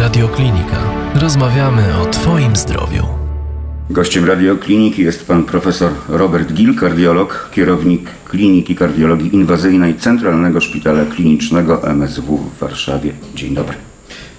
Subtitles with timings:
[0.00, 0.76] Radioklinika.
[1.14, 3.06] Rozmawiamy o Twoim zdrowiu.
[3.90, 11.82] Gościem radiokliniki jest pan profesor Robert Gil, kardiolog, kierownik Kliniki Kardiologii Inwazyjnej Centralnego Szpitala Klinicznego
[11.88, 13.12] MSW w Warszawie.
[13.34, 13.74] Dzień dobry.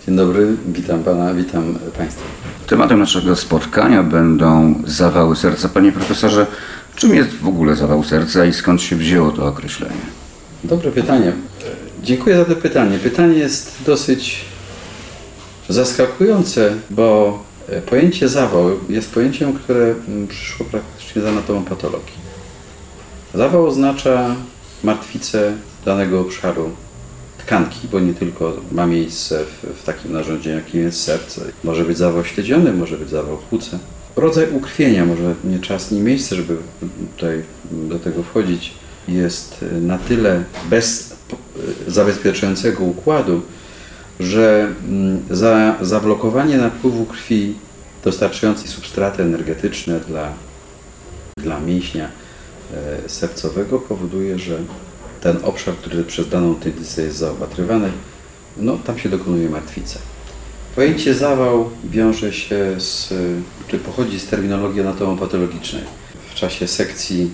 [0.08, 1.64] Dzień dobry, witam pana, witam
[1.98, 2.24] państwa.
[2.68, 5.70] Tematem naszego spotkania będą zawały serca.
[5.70, 6.48] Panie profesorze,
[6.96, 10.02] czym jest w ogóle zawał serca i skąd się wzięło to określenie?
[10.64, 11.34] Dobre pytanie.
[12.04, 13.00] Dziękuję za to pytanie.
[13.00, 14.46] Pytanie jest dosyć
[15.70, 17.40] zaskakujące, bo
[17.86, 19.96] pojęcie zawał jest pojęciem, które
[20.30, 22.24] przyszło praktycznie z anatomą patologii.
[23.34, 24.36] Zawał oznacza
[24.84, 25.54] martwicę
[25.86, 26.70] danego obszaru
[27.38, 31.42] tkanki, bo nie tylko ma miejsce w, w takim narządzie, jakim jest serce.
[31.64, 33.80] Może być zawał śledziony, może być zawał płuca.
[34.16, 36.58] Rodzaj ukrwienia, może nie czas, nie miejsce, żeby
[37.16, 38.74] tutaj do tego wchodzić,
[39.08, 41.16] jest na tyle bez
[41.88, 43.42] zabezpieczającego układu,
[44.20, 44.74] że
[45.30, 47.56] za zablokowanie napływu krwi
[48.04, 50.34] dostarczającej substraty energetyczne dla,
[51.38, 52.08] dla mięśnia
[52.74, 54.58] e, sercowego powoduje, że
[55.22, 57.92] ten obszar, który przez daną tętnicę jest zaopatrywany,
[58.58, 60.00] no tam się dokonuje martwica.
[60.76, 63.14] Pojęcie zawał wiąże się z,
[63.68, 65.84] czy pochodzi z terminologii anatomopatologicznej.
[66.32, 67.32] W czasie sekcji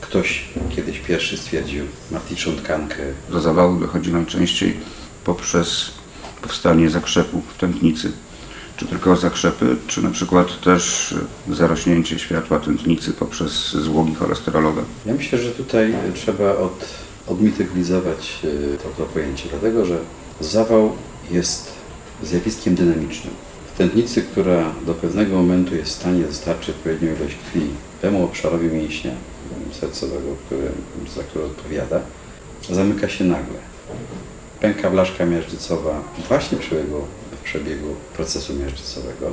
[0.00, 0.44] ktoś
[0.76, 2.96] kiedyś pierwszy stwierdził martwiczą tkankę.
[3.30, 4.76] Do zawału dochodzi najczęściej
[5.24, 5.90] poprzez
[6.42, 8.12] powstanie zakrzepu w tętnicy.
[8.76, 11.14] Czy tylko zakrzepy, czy na przykład też
[11.50, 14.82] zarośnięcie światła tętnicy poprzez złogi cholesterolowe?
[15.06, 16.84] Ja myślę, że tutaj trzeba od,
[17.26, 18.38] odmityglizować
[18.82, 19.98] to, to pojęcie, dlatego że
[20.40, 20.92] zawał
[21.30, 21.77] jest
[22.22, 23.34] zjawiskiem dynamicznym.
[23.74, 27.66] W tętnicy, która do pewnego momentu jest w stanie dostarczyć odpowiednią ilość krwi
[28.02, 29.12] temu obszarowi mięśnia
[29.80, 30.68] sercowego, który,
[31.16, 32.00] za który odpowiada,
[32.70, 33.58] zamyka się nagle.
[34.60, 37.00] Pęka blaszka miażdżycowa właśnie przebiegu,
[37.32, 39.32] w przebiegu procesu miażdżycowego,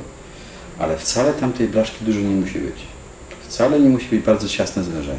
[0.78, 2.76] ale wcale tamtej blaszki dużo nie musi być.
[3.48, 5.18] Wcale nie musi być bardzo ciasne zwężenie.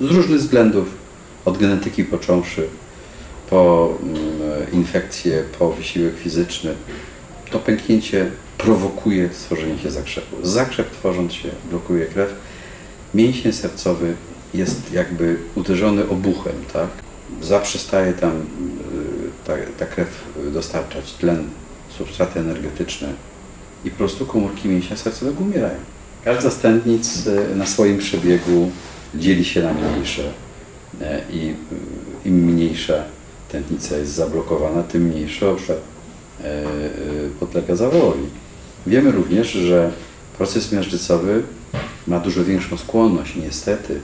[0.00, 0.88] Z różnych względów,
[1.44, 2.68] od genetyki począwszy,
[3.50, 3.94] po
[4.72, 6.74] infekcje, po wysiłek fizyczny,
[7.50, 10.36] to pęknięcie prowokuje stworzenie się zakrzepu.
[10.42, 12.34] Zakrzep tworząc się blokuje krew.
[13.14, 14.14] Mięsień sercowy
[14.54, 16.88] jest jakby uderzony obuchem, tak?
[17.42, 18.32] Zaprzestaje tam
[19.46, 21.48] ta, ta krew dostarczać tlen,
[21.98, 23.08] substraty energetyczne
[23.84, 25.78] i po prostu komórki mięśnia sercowego umierają.
[26.24, 28.70] Każda z tętnic na swoim przebiegu
[29.14, 30.32] dzieli się na mniejsze
[31.30, 31.54] i
[32.24, 33.04] im mniejsza
[33.48, 35.76] tętnica jest zablokowana, tym mniejszy obszar
[37.40, 38.26] podlega zawałowi.
[38.86, 39.92] Wiemy również, że
[40.38, 41.42] proces miażdżycowy
[42.06, 44.00] ma dużo większą skłonność niestety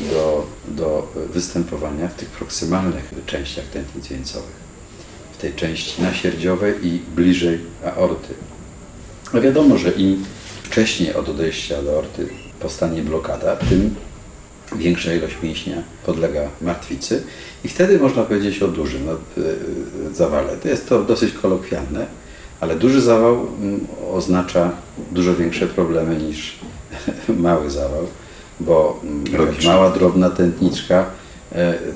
[0.00, 4.68] do, do występowania w tych proksymalnych częściach tętnic wieńcowych.
[5.32, 8.34] W tej części nasierdziowej i bliżej aorty.
[9.32, 10.24] A wiadomo, że im
[10.62, 12.28] wcześniej od odejścia do aorty
[12.60, 13.94] powstanie blokada, tym
[14.76, 17.22] większa ilość mięśnia podlega martwicy
[17.64, 19.12] i wtedy można powiedzieć o dużym no,
[20.12, 20.56] zawale.
[20.56, 22.06] To jest to dosyć kolokwialne,
[22.60, 23.46] ale duży zawał
[24.12, 24.70] oznacza
[25.12, 26.58] dużo większe problemy niż
[27.28, 28.06] mały zawał,
[28.60, 29.00] bo
[29.32, 31.06] jakaś mała, drobna tętniczka,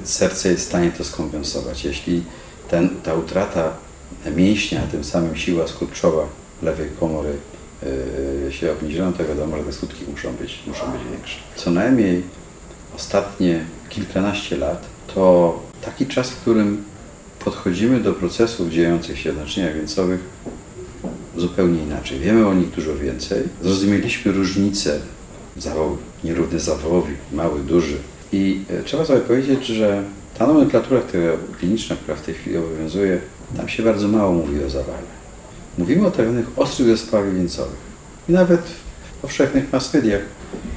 [0.05, 1.85] serce jest w stanie to skompensować.
[1.85, 2.23] Jeśli
[2.71, 3.73] ten, ta utrata
[4.37, 6.23] mięśnia, a tym samym siła skurczowa
[6.63, 7.33] lewej komory
[8.51, 11.37] się obniżą, to wiadomo, że te skutki muszą być, muszą być większe.
[11.57, 12.23] Co najmniej
[12.97, 16.85] ostatnie kilkanaście lat to taki czas, w którym
[17.45, 20.21] podchodzimy do procesów dziejących się w naczyniach wieńcowych
[21.37, 22.19] zupełnie inaczej.
[22.19, 23.43] Wiemy o nich dużo więcej.
[23.63, 25.01] Zrozumieliśmy różnice
[25.57, 27.97] zawał nierówny zawałowi, mały, duży.
[28.33, 30.03] I trzeba sobie powiedzieć, że
[30.39, 31.01] ta nomenklatura
[31.59, 33.21] kliniczna, która w tej chwili obowiązuje,
[33.57, 35.23] tam się bardzo mało mówi o zawale.
[35.79, 37.93] Mówimy o tak zwanych ostrych zespołach wieńcowych.
[38.29, 40.23] I nawet w powszechnych mass mediach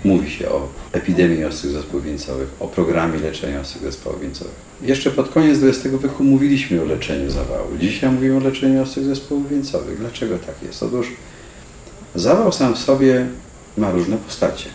[0.05, 4.53] mówi się o epidemii ostrych zespołów wieńcowych, o programie leczenia ostrych zespołów wieńcowych.
[4.81, 7.77] Jeszcze pod koniec XX wieku mówiliśmy o leczeniu zawału.
[7.79, 9.99] Dzisiaj mówimy o leczeniu ostrych zespołów wieńcowych.
[9.99, 10.83] Dlaczego tak jest?
[10.83, 11.07] Otóż
[12.15, 13.27] zawał sam w sobie
[13.77, 14.69] ma różne postacie.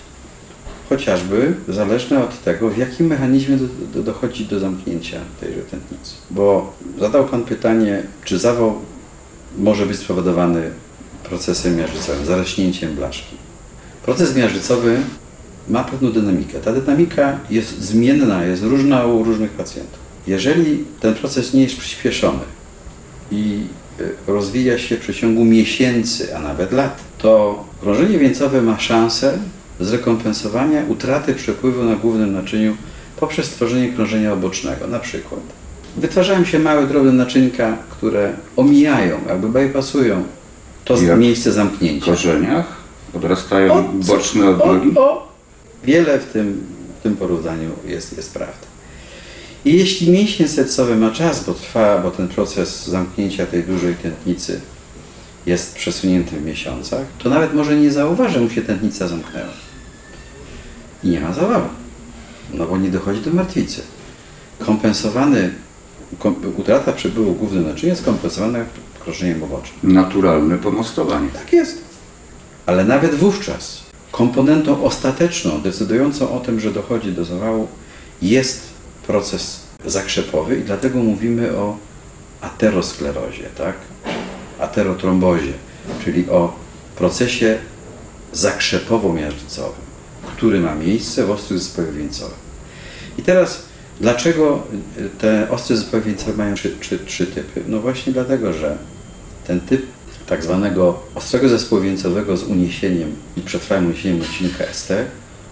[0.89, 3.65] Chociażby zależne od tego, w jakim mechanizmie do,
[3.95, 6.15] do, dochodzi do zamknięcia tejże tętnicy.
[6.31, 8.75] Bo zadał Pan pytanie, czy zawał
[9.59, 10.71] może być spowodowany
[11.25, 13.37] procesem miażdżycowym, zarośnięciem blaszki.
[14.03, 15.01] Proces miażdżycowy
[15.69, 16.59] ma pewną dynamikę.
[16.61, 19.99] Ta dynamika jest zmienna, jest różna u różnych pacjentów.
[20.27, 22.43] Jeżeli ten proces nie jest przyspieszony
[23.33, 23.61] i
[24.27, 29.39] rozwija się w przeciągu miesięcy, a nawet lat, to krążenie wieńcowe ma szansę
[29.81, 32.77] zrekompensowania utraty przepływu na głównym naczyniu
[33.17, 34.87] poprzez stworzenie krążenia obocznego.
[34.87, 35.41] Na przykład
[35.97, 40.23] wytwarzają się małe, drobne naczynka, które omijają, jakby bypassują
[40.85, 42.07] to Jak miejsce W zamknięcia.
[42.07, 42.67] korzeniach
[43.15, 44.91] odrastają O, co- boczne odnogi.
[44.97, 45.30] O, o.
[45.85, 46.67] Wiele w tym,
[47.01, 48.67] w tym porównaniu jest, jest prawda.
[49.65, 54.61] I jeśli mięsień sercowy ma czas, bo trwa, bo ten proces zamknięcia tej dużej tętnicy
[55.47, 59.53] jest przesunięty w miesiącach, to nawet może nie zauważy, że mu się tętnica zamknęła.
[61.05, 61.69] I nie ma zawały.
[62.55, 63.83] No bo nie dochodzi do martwicy.
[64.59, 65.51] Kompensowany,
[66.19, 68.59] kom, utrata przepływu głównym naczynia jest kompensowana
[69.05, 69.93] krążeniem obocznym.
[69.93, 71.29] Naturalne pomostowanie.
[71.29, 71.79] Tak jest.
[72.67, 77.69] Ale nawet wówczas komponentą ostateczną, decydującą o tym, że dochodzi do zawału,
[78.23, 78.63] jest
[79.07, 81.77] proces zakrzepowy i dlatego mówimy o
[82.41, 83.75] aterosklerozie, tak?
[84.59, 85.53] Aterotrombozie,
[86.05, 86.57] czyli o
[86.97, 87.59] procesie
[88.35, 89.85] zakrzepowo-miażdżycowym,
[90.37, 92.39] który ma miejsce w ostrych zespołach wieńcowych.
[93.19, 93.63] I teraz,
[94.01, 94.63] dlaczego
[95.19, 97.63] te ostre zespoły wieńcowe mają trzy, trzy, trzy typy?
[97.67, 98.79] No właśnie dlatego, że
[99.47, 99.87] ten typ
[100.31, 104.93] tak zwanego ostrego zespołu wieńcowego z uniesieniem i przetrwałym uniesieniem odcinka ST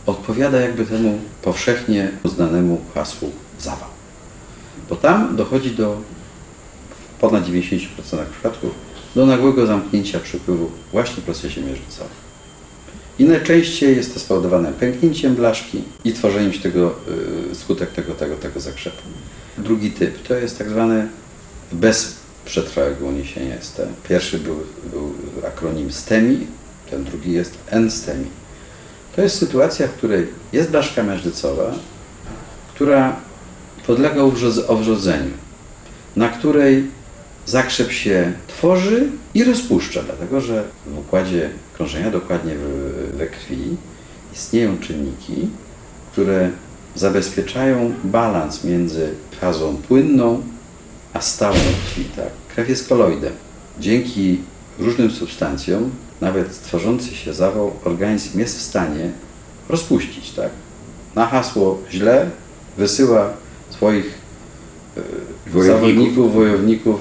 [0.06, 3.30] odpowiada jakby temu powszechnie uznanemu hasłu
[3.60, 3.88] zawał.
[4.88, 5.96] Bo tam dochodzi do
[7.16, 7.78] w ponad 90%
[8.32, 8.70] przypadków
[9.14, 12.16] do nagłego zamknięcia przepływu właśnie w procesie miażdżycowym.
[13.18, 16.94] I najczęściej jest to spowodowane pęknięciem blaszki i tworzeniem się tego,
[17.52, 19.02] y, skutek tego, tego, tego zakrzepu.
[19.58, 21.08] Drugi typ to jest tak zwany
[21.72, 22.17] bez
[22.48, 23.80] przetrwałego uniesienia ST.
[24.08, 24.56] Pierwszy był,
[24.90, 25.14] był
[25.46, 26.46] akronim STEMI,
[26.90, 28.26] ten drugi jest NSTEMI.
[29.16, 31.74] To jest sytuacja, w której jest blaszka miażdżycowa,
[32.74, 33.16] która
[33.86, 34.22] podlega
[34.68, 35.30] owrzodzeniu,
[36.16, 36.84] na której
[37.46, 42.54] zakrzep się tworzy i rozpuszcza, dlatego że w układzie krążenia, dokładnie
[43.14, 43.76] we krwi,
[44.34, 45.48] istnieją czynniki,
[46.12, 46.50] które
[46.94, 49.10] zabezpieczają balans między
[49.40, 50.42] fazą płynną
[51.12, 52.04] a stałą krwi.
[52.04, 52.30] Tak?
[52.54, 53.32] Krew jest koloidem.
[53.80, 54.38] Dzięki
[54.78, 55.90] różnym substancjom,
[56.20, 59.10] nawet tworzący się zawał, organizm jest w stanie
[59.68, 60.30] rozpuścić.
[60.30, 60.50] Tak?
[61.14, 62.30] Na hasło źle
[62.78, 63.30] wysyła
[63.70, 64.18] swoich
[64.96, 65.00] e,
[65.50, 65.80] Wojowników.
[65.80, 67.00] zawodników, wojowników,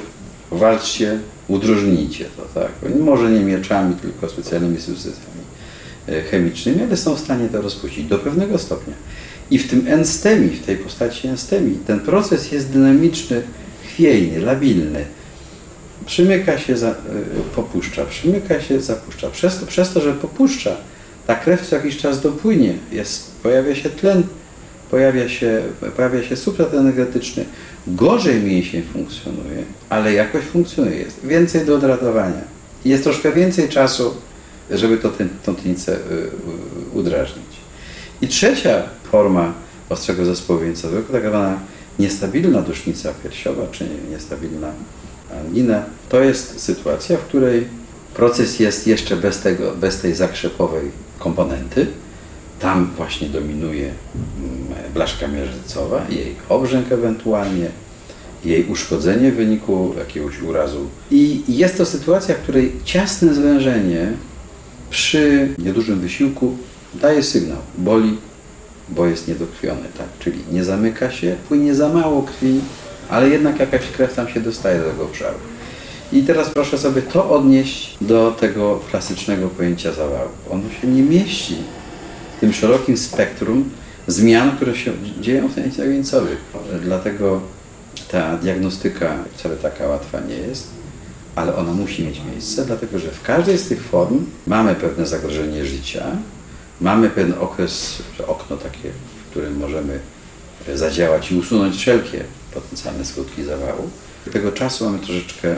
[0.52, 2.62] walczcie, udrożnijcie to.
[2.62, 2.72] Tak?
[2.86, 5.42] Oni Może nie mieczami, tylko specjalnymi substancjami
[6.08, 8.94] e, chemicznymi, ale są w stanie to rozpuścić do pewnego stopnia.
[9.52, 13.42] I w tym enstemi, w tej postaci enstemi, ten proces jest dynamiczny,
[13.98, 15.06] chwiejny, labilny.
[16.06, 16.94] Przymyka się, za, y,
[17.56, 19.30] popuszcza, przymyka się, zapuszcza.
[19.30, 20.76] Przez to, przez to, że popuszcza,
[21.28, 24.24] ta krew co jakiś czas dopłynie, jest, pojawia się tlen,
[24.92, 25.62] pojawia się,
[25.96, 27.46] pojawia się substrat energetyczny.
[27.88, 30.98] Gorzej mięsień funkcjonuje, ale jakoś funkcjonuje.
[30.98, 32.42] Jest więcej do odratowania.
[32.86, 34.14] Jest troszkę więcej czasu,
[34.72, 35.22] żeby to y,
[35.92, 35.98] y,
[36.94, 37.54] udrażnić.
[38.22, 39.54] I trzecia forma
[39.90, 41.60] ostrego zespołu wieńcowego, tak zwana
[42.00, 44.72] niestabilna dusznica piersiowa, czy niestabilna
[45.46, 47.68] angina, to jest sytuacja, w której
[48.14, 51.88] proces jest jeszcze bez, tego, bez tej zakrzepowej komponenty.
[52.60, 57.70] Tam właśnie dominuje mm, blaszka miażdżycowa, jej obrzęk ewentualnie,
[58.46, 60.88] jej uszkodzenie w wyniku jakiegoś urazu.
[61.12, 64.14] I jest to sytuacja, w której ciasne zwężenie
[64.90, 66.58] przy niedużym wysiłku
[67.02, 68.18] daje sygnał, boli,
[68.90, 70.08] bo jest niedokrwiony, tak?
[70.20, 72.62] Czyli nie zamyka się, płynie za mało krwi,
[73.10, 75.38] ale jednak jakaś krew tam się dostaje do tego obszaru.
[76.14, 80.30] I teraz proszę sobie to odnieść do tego klasycznego pojęcia zawału.
[80.52, 81.56] Ono się nie mieści
[82.38, 83.70] w tym szerokim spektrum
[84.08, 84.92] zmian, które się
[85.22, 86.38] dzieją w tętnicach wieńcowych.
[86.84, 87.42] Dlatego
[88.12, 90.68] ta diagnostyka wcale taka łatwa nie jest,
[91.36, 95.66] ale ona musi mieć miejsce, dlatego że w każdej z tych form mamy pewne zagrożenie
[95.66, 96.04] życia,
[96.82, 98.90] mamy pewien okres, okno takie,
[99.28, 100.00] w którym możemy
[100.76, 103.90] zadziałać i usunąć wszelkie potencjalne skutki zawału.
[104.34, 105.58] Tego czasu mamy troszeczkę e,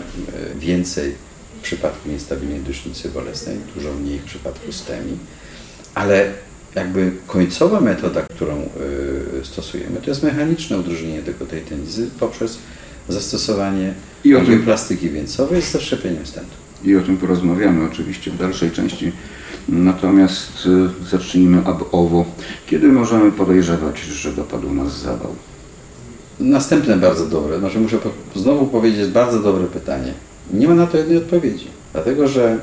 [0.59, 1.15] więcej
[1.59, 5.17] w przypadku niestabilnej dusznicy bolesnej, dużo mniej w przypadku STEMI,
[5.95, 6.31] ale
[6.75, 8.61] jakby końcowa metoda, którą
[9.41, 12.57] y, stosujemy, to jest mechaniczne udrożnienie tego tej tętnicy poprzez
[13.09, 16.51] zastosowanie I o tym- plastyki wieńcowej z zaszczepieniem stentu.
[16.83, 19.11] I o tym porozmawiamy oczywiście w dalszej części.
[19.71, 20.65] Natomiast
[21.05, 22.25] y, zacznijmy ab owo.
[22.67, 25.35] Kiedy możemy podejrzewać, że dopadł nas zawał?
[26.39, 28.09] Następne bardzo dobre, znaczy muszę po,
[28.39, 30.13] znowu powiedzieć, bardzo dobre pytanie.
[30.53, 32.57] Nie ma na to jednej odpowiedzi, dlatego że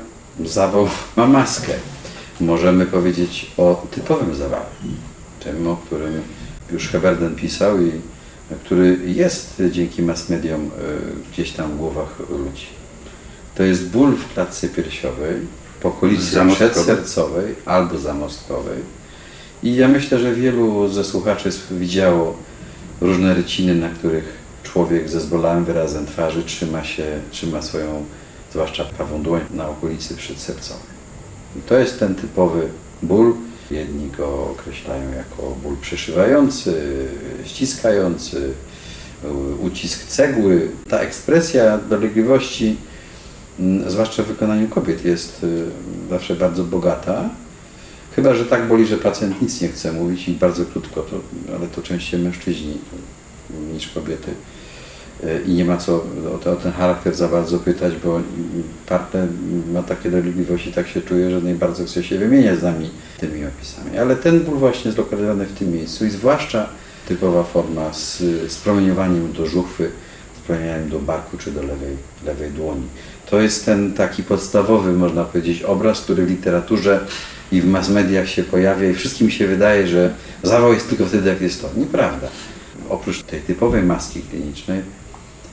[0.45, 1.73] zawał ma maskę.
[2.41, 4.65] Możemy powiedzieć o typowym zawale,
[5.43, 6.21] tym, o którym
[6.71, 7.91] już Heberden pisał i
[8.65, 10.69] który jest dzięki mass mediom y,
[11.31, 12.67] gdzieś tam w głowach ludzi.
[13.55, 15.35] To jest ból w klatce piersiowej,
[15.79, 18.79] w okolicy przedsercowej albo zamostkowej,
[19.63, 22.37] I ja myślę, że wielu ze słuchaczy widziało
[23.01, 28.05] różne ryciny, na których człowiek ze zbolałym wyrazem twarzy trzyma się, trzyma swoją,
[28.51, 30.97] zwłaszcza prawą dłoń na okolicy przedsercowej.
[31.55, 32.67] I to jest ten typowy
[33.03, 33.33] ból.
[33.71, 37.05] Jedni go określają jako ból przeszywający,
[37.45, 38.53] ściskający,
[39.61, 40.69] ucisk cegły.
[40.89, 42.77] Ta ekspresja dolegliwości,
[43.87, 45.63] zwłaszcza w wykonaniu kobiet, jest y,
[46.09, 47.29] zawsze bardzo bogata.
[48.15, 51.19] Chyba, że tak boli, że pacjent nic nie chce mówić i bardzo krótko, to,
[51.55, 52.77] ale to częściej mężczyźni
[53.73, 54.31] niż kobiety.
[55.23, 55.95] Y, I nie ma co
[56.45, 58.21] o, ten charakter za bardzo pytać, bo
[58.85, 59.27] partner
[59.73, 63.97] ma takie dolegliwości, tak się czuje, że najbardziej chce się wymieniać z nami tymi opisami.
[63.97, 66.69] Ale ten ból właśnie zlokalizowany w tym miejscu i zwłaszcza
[67.07, 68.17] typowa forma z,
[68.51, 69.91] z promieniowaniem do żuchwy,
[70.43, 72.87] z promieniowaniem do barku czy do lewej, lewej dłoni.
[73.29, 77.05] To jest ten taki podstawowy, można powiedzieć, obraz, który w literaturze
[77.51, 81.29] i w mass mediach się pojawia i wszystkim się wydaje, że zawał jest tylko wtedy,
[81.29, 81.69] jak jest to.
[81.77, 82.27] Nieprawda.
[82.89, 84.81] Oprócz tej typowej maski klinicznej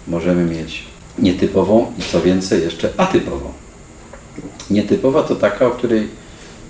[0.09, 0.85] możemy mieć
[1.19, 3.53] nietypową i co więcej jeszcze atypową.
[4.71, 6.09] Nietypowa to taka, o której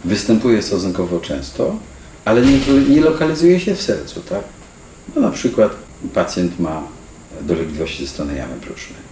[0.05, 1.77] występuje stosunkowo często,
[2.25, 2.59] ale nie,
[2.89, 4.43] nie lokalizuje się w sercu, tak?
[5.17, 5.73] No, na przykład
[6.15, 6.83] pacjent ma
[7.43, 9.04] dolegliwości ze strony jamy brzusznej.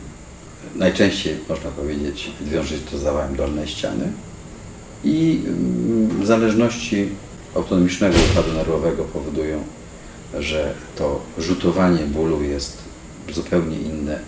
[0.77, 4.13] Najczęściej można powiedzieć, wiąże się to z zawałem dolnej ściany
[5.05, 7.09] i mm, zależności
[7.55, 9.63] autonomicznego układu nerwowego powodują,
[10.39, 12.79] że to rzutowanie bólu jest
[13.33, 14.19] zupełnie inne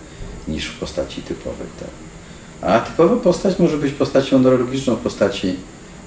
[0.49, 1.67] niż w postaci typowej.
[1.81, 1.89] Tak?
[2.71, 5.57] A typowa postać może być postacią neurologiczną postaci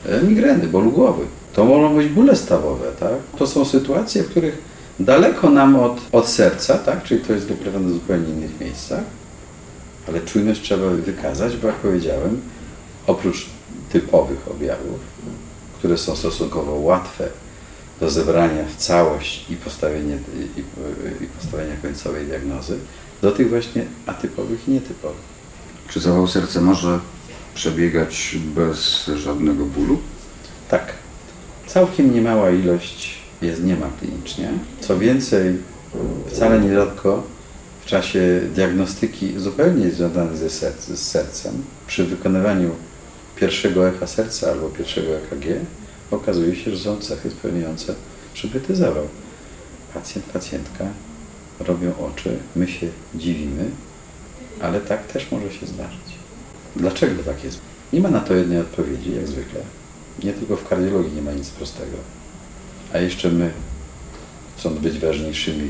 [0.05, 1.25] e, migreny, bólu głowy.
[1.53, 2.91] To mogą być bóle stawowe.
[2.99, 3.13] Tak?
[3.37, 4.61] To są sytuacje, w których
[4.99, 7.03] daleko nam od, od serca, tak?
[7.03, 9.03] czyli to jest wykrywane w zupełnie innych miejscach,
[10.07, 12.41] ale czujność trzeba wykazać, bo jak powiedziałem,
[13.07, 13.45] oprócz
[13.91, 14.99] typowych objawów,
[15.77, 17.29] które są stosunkowo łatwe
[17.99, 20.59] do zebrania w całość i postawienia, i,
[21.23, 22.77] i postawienia końcowej diagnozy,
[23.21, 25.37] do tych właśnie atypowych i nietypowych.
[25.89, 26.99] Czy zawał serca może
[27.55, 29.97] przebiegać bez żadnego bólu?
[30.69, 30.93] Tak.
[31.67, 34.49] Całkiem niemała ilość jest nie ma klinicznie.
[34.81, 35.57] Co więcej,
[36.27, 37.23] wcale nierzadko
[37.87, 42.71] w czasie diagnostyki zupełnie związanej ze serc, z sercem, przy wykonywaniu
[43.35, 45.45] pierwszego echa serca albo pierwszego EKG,
[46.11, 47.95] okazuje się, że są cechy spełniające
[48.33, 49.07] przybyty zawał.
[49.93, 50.85] Pacjent, pacjentka
[51.59, 53.65] robią oczy, my się dziwimy,
[54.61, 56.15] ale tak też może się zdarzyć.
[56.75, 57.59] Dlaczego tak jest?
[57.93, 59.59] Nie ma na to jednej odpowiedzi, jak zwykle.
[60.23, 61.97] Nie tylko w kardiologii nie ma nic prostego.
[62.93, 63.51] A jeszcze my,
[64.57, 65.69] chcąc być ważniejszymi,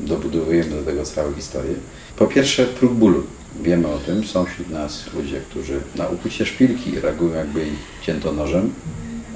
[0.00, 1.74] dobudowujemy do tego całą historię.
[2.16, 3.22] Po pierwsze, próg bólu.
[3.62, 8.32] Wiemy o tym, są wśród nas ludzie, którzy na ukłucie szpilki reagują jakby ich cięto
[8.32, 8.72] nożem.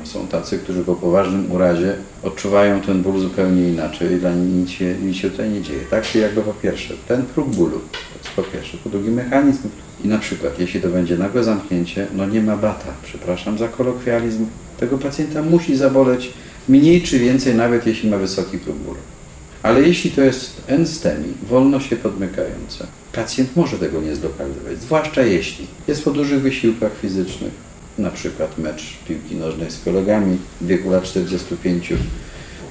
[0.03, 4.55] A są tacy, którzy po poważnym urazie odczuwają ten ból zupełnie inaczej i dla nich
[4.55, 5.81] nic się, nic się tutaj nie dzieje.
[5.91, 8.79] Tak, czyli jakby po pierwsze, ten próg bólu, to jest po pierwsze.
[8.85, 9.69] Po drugie, mechanizm.
[10.05, 14.47] I na przykład, jeśli to będzie nagłe zamknięcie, no nie ma bata, przepraszam za kolokwializm,
[14.81, 16.33] tego pacjenta musi zaboleć
[16.69, 18.99] mniej czy więcej, nawet jeśli ma wysoki próg bólu.
[19.63, 25.67] Ale jeśli to jest endstemi, wolno się podmykające, pacjent może tego nie zlokalizować, zwłaszcza jeśli
[25.89, 27.53] jest po dużych wysiłkach fizycznych,
[27.99, 31.93] na przykład mecz piłki nożnej z kolegami w wieku lat 45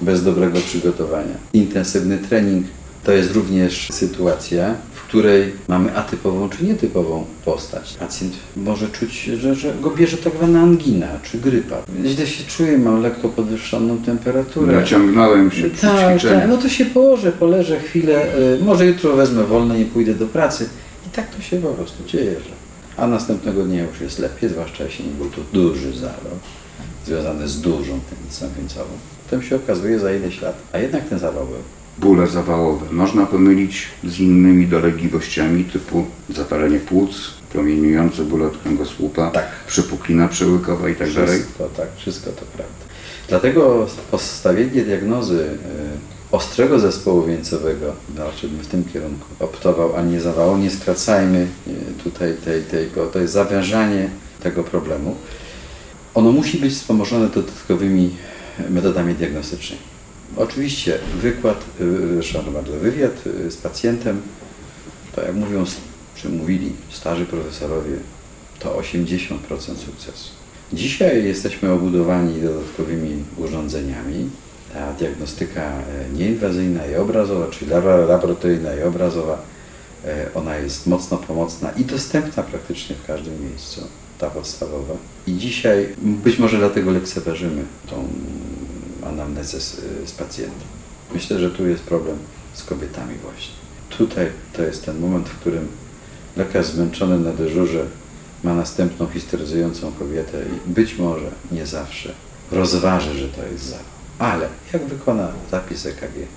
[0.02, 2.68] bez dobrego przygotowania, intensywny trening,
[3.04, 4.76] to jest również sytuacja,
[5.10, 7.94] której mamy atypową czy nietypową postać.
[8.00, 11.76] Pacjent może czuć, że, że go bierze tak zwana angina czy grypa.
[12.06, 14.74] Źle się czuje, mam lekko podwyższoną temperaturę.
[14.74, 18.26] Naciągnąłem się przy tak, tak, no to się położę, poleżę chwilę,
[18.60, 20.70] y, może jutro wezmę wolne, nie pójdę do pracy.
[21.08, 22.52] I tak to się po prostu dzieje, że...
[22.98, 26.36] A następnego dnia już jest lepiej, zwłaszcza jeśli nie był to duży zawał,
[27.06, 28.92] związany z dużą tętnicą końcową.
[29.24, 31.79] Potem się okazuje za ileś lat, a jednak ten zawał był.
[32.00, 39.46] Bóle zawałowe można pomylić z innymi dolegliwościami typu zapalenie płuc, promieniujące bóle od kręgosłupa, Tak.
[39.68, 41.40] przypuklina przełykowa i tak dalej.
[41.40, 42.86] Wszystko, tak, wszystko to prawda.
[43.28, 45.56] Dlatego postawienie diagnozy y,
[46.32, 52.04] ostrego zespołu wieńcowego, znaczy bym w tym kierunku optował, a nie zawału, nie skracajmy y,
[52.04, 54.10] tutaj tej, tego, to jest zawężanie
[54.44, 55.16] tego problemu.
[56.14, 58.10] Ono musi być wspomożone dodatkowymi
[58.70, 59.99] metodami diagnostycznymi.
[60.38, 61.66] Oczywiście wykład,
[62.20, 64.22] y, szanowny bardzo, wywiad y, z pacjentem,
[65.16, 65.66] to jak mówią,
[66.16, 67.98] czy mówili starzy profesorowie,
[68.60, 70.30] to 80% sukcesu.
[70.74, 74.30] Dzisiaj jesteśmy obudowani dodatkowymi urządzeniami.
[74.74, 75.84] Ta diagnostyka e,
[76.14, 79.42] nieinwazyjna i obrazowa, czyli labo- laboratoryjna i obrazowa,
[80.06, 83.82] e, ona jest mocno pomocna i dostępna praktycznie w każdym miejscu,
[84.20, 84.94] ta podstawowa.
[85.28, 88.08] I dzisiaj być może dlatego lekceważymy tą
[89.04, 90.68] anamnezę z, z pacjentem.
[91.14, 92.18] Myślę, że tu jest problem
[92.54, 93.54] z kobietami właśnie.
[93.90, 95.68] Tutaj to jest ten moment, w którym
[96.38, 97.86] lekarz zmęczony na dyżurze
[98.44, 102.14] ma następną histeryzującą kobietę i być może, nie zawsze,
[102.52, 103.86] rozważy, że to jest zawał.
[104.20, 106.28] Ale jak wykona zapis EKG?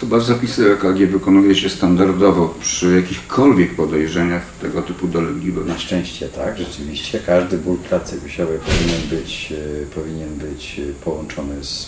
[0.00, 5.72] Chyba zapisy EKG wykonuje się standardowo przy jakichkolwiek podejrzeniach tego typu dolegliwości.
[5.72, 11.64] Na szczęście tak, rzeczywiście każdy ból klatce piersiowej powinien być, e, powinien być e, połączony
[11.64, 11.86] z,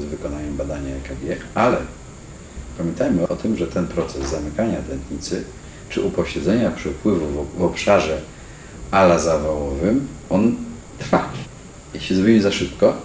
[0.00, 1.76] z wykonaniem badania EKG, ale
[2.78, 5.44] pamiętajmy o tym, że ten proces zamykania tętnicy
[5.88, 8.20] czy upośledzenia przepływu w, obszarze
[8.90, 10.56] ala zawałowym, on
[10.98, 11.32] trwa.
[11.94, 12.96] Jeśli zrobimy za szybko,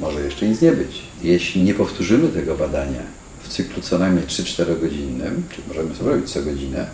[0.00, 1.02] może jeszcze nic nie być.
[1.22, 3.21] Jeśli nie powtórzymy tego badania
[3.52, 6.86] cyklu co najmniej 3-4 godzinnym, czy możemy sobie robić co godzinę,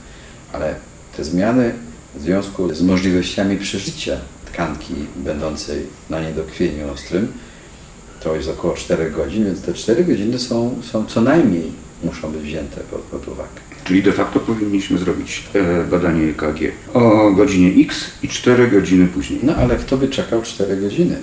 [0.52, 0.74] ale
[1.16, 1.74] te zmiany
[2.14, 4.16] w związku z możliwościami przeżycia
[4.52, 7.32] tkanki będącej na niedokrwieniu ostrym,
[8.20, 11.72] to jest około 4 godzin, więc te 4 godziny są, są co najmniej
[12.04, 13.60] muszą być wzięte pod, pod uwagę.
[13.84, 19.40] Czyli de facto powinniśmy zrobić e, badanie EKG o godzinie X i 4 godziny później.
[19.42, 21.16] No ale kto by czekał 4 godziny?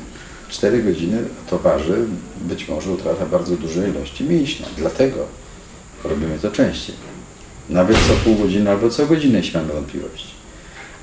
[0.55, 2.05] 4 godziny towarzy
[2.41, 4.67] być może utrata bardzo dużej ilości mięśnia.
[4.77, 5.17] Dlatego
[6.03, 6.95] robimy to częściej.
[7.69, 10.35] Nawet co pół godziny albo co godzinę, jeśli mamy wątpliwości.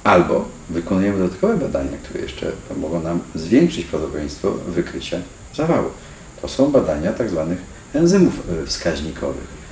[0.04, 5.18] Albo wykonujemy dodatkowe badania, które jeszcze mogą nam zwiększyć prawdopodobieństwo wykrycia
[5.54, 5.90] zawału.
[6.42, 7.58] To są badania tak zwanych
[7.94, 9.62] enzymów e, wskaźnikowych.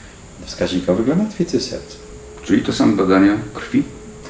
[0.46, 1.96] Wskaźnikowych dla martwicy serca.
[2.44, 3.82] Czyli to są badania krwi?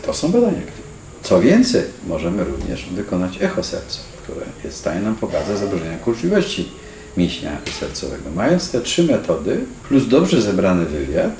[0.03, 0.83] To są badania krwi.
[1.23, 3.99] Co więcej, możemy również wykonać echo serca,
[4.31, 6.69] które jest w stanie nam pokazać zaburzenia kurczliwości
[7.17, 8.31] mięśnia sercowego.
[8.37, 11.33] Mając te trzy metody, plus dobrze zebrany wywiad,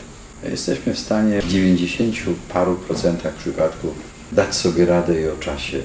[0.51, 2.17] jesteśmy w stanie w 90
[2.53, 3.95] paru procentach przypadków
[4.33, 5.79] dać sobie radę i o czasie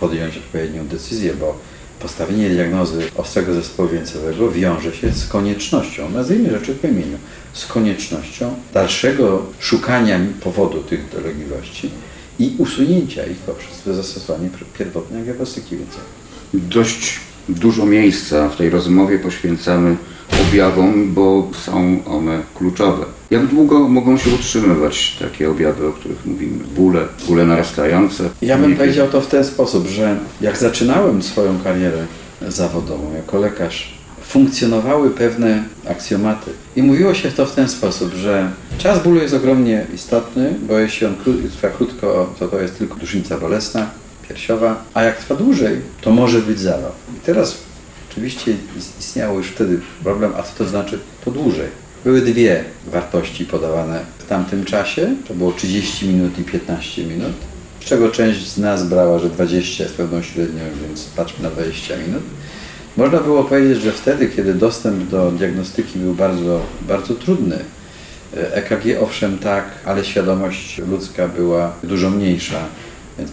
[0.00, 1.58] podjąć odpowiednią decyzję, bo
[2.00, 7.18] postawienie diagnozy ostrego zespołu wieńcowego wiąże się z koniecznością, nazwijmy rzeczy po imieniu,
[7.52, 11.90] z koniecznością dalszego szukania powodu tych dolegliwości
[12.38, 16.25] i usunięcia ich poprzez zastosowanie pierwotnej diagnostyki wieńcowej.
[16.54, 19.96] Dość dużo miejsca w tej rozmowie poświęcamy
[20.48, 23.04] objawom, bo są one kluczowe.
[23.30, 26.64] Jak długo mogą się utrzymywać takie objawy, o których mówimy?
[26.76, 28.30] Bóle, bóle narastające?
[28.42, 32.06] Ja bym powiedział to w ten sposób, że jak zaczynałem swoją karierę
[32.48, 39.02] zawodową jako lekarz, funkcjonowały pewne aksjomaty i mówiło się to w ten sposób, że czas
[39.02, 41.14] bólu jest ogromnie istotny, bo jeśli on
[41.52, 43.90] trwa krótko, to to jest tylko dusznica bolesna,
[44.28, 46.90] piersiowa, a jak trwa dłużej, to może być zawał.
[47.16, 47.58] I teraz
[48.10, 51.68] oczywiście is- istniało już wtedy problem, a co to znaczy to dłużej.
[52.04, 57.32] Były dwie wartości podawane w tamtym czasie, to było 30 minut i 15 minut,
[57.80, 61.96] z czego część z nas brała, że 20 jest pewną średnią, więc patrzmy na 20
[61.96, 62.22] minut.
[62.96, 67.58] Można było powiedzieć, że wtedy, kiedy dostęp do diagnostyki był bardzo, bardzo trudny,
[68.34, 72.64] EKG owszem tak, ale świadomość ludzka była dużo mniejsza,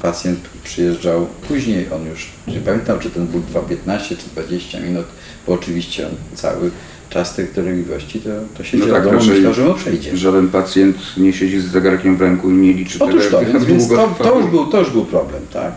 [0.01, 5.05] pacjent przyjeżdżał później, on już nie pamiętał, czy ten ból trwał 15 czy 20 minut,
[5.47, 6.71] bo oczywiście on cały
[7.09, 10.17] czas tych dolegliwości to, to siedział No tak, domu, myślał, że mu przejdzie.
[10.17, 13.65] Żaden pacjent nie siedzi z zegarkiem w ręku i nie liczy Otóż to, tego, więc,
[13.65, 15.71] więc długo to, to, już był, to już był problem, tak?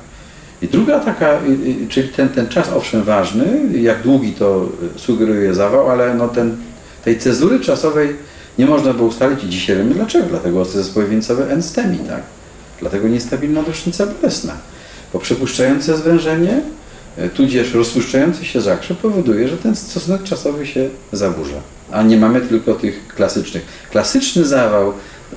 [0.63, 1.39] I druga taka,
[1.89, 3.45] czyli ten, ten czas owszem ważny,
[3.81, 6.57] jak długi to y, sugeruje zawał, ale no ten,
[7.05, 8.09] tej cezury czasowej
[8.59, 10.27] nie można było ustalić i dzisiaj wiemy dlaczego.
[10.29, 12.23] Dlatego ostre zespoły wieńcowe enstemii, tak?
[12.81, 14.57] Dlatego niestabilna dusznica bolesna.
[15.13, 16.61] Bo przepuszczające zwężenie,
[17.19, 21.61] y, tudzież rozpuszczający się zakrzew powoduje, że ten stosunek czasowy się zaburza.
[21.93, 23.67] A nie mamy tylko tych klasycznych.
[23.91, 24.93] Klasyczny zawał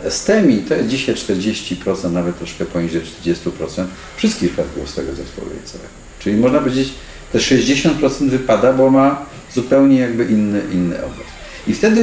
[0.10, 3.86] STEMI to jest dzisiaj 40%, nawet troszkę poniżej 40%
[4.18, 5.90] wszystkich przypadków ostrego zespołu wieńcowego.
[6.20, 6.94] Czyli można powiedzieć,
[7.32, 11.28] te 60% wypada, bo ma zupełnie jakby inny, inny obraz.
[11.68, 12.02] I wtedy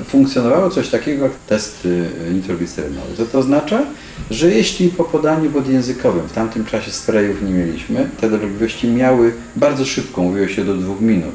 [0.00, 3.16] y, funkcjonowało coś takiego jak test y, nitroglicerynowy.
[3.16, 3.82] Co to oznacza?
[4.30, 9.84] Że jeśli po podaniu podjęzykowym, w tamtym czasie sprayów nie mieliśmy, te dolegliwości miały bardzo
[9.84, 11.34] szybko, mówiło się do dwóch minut,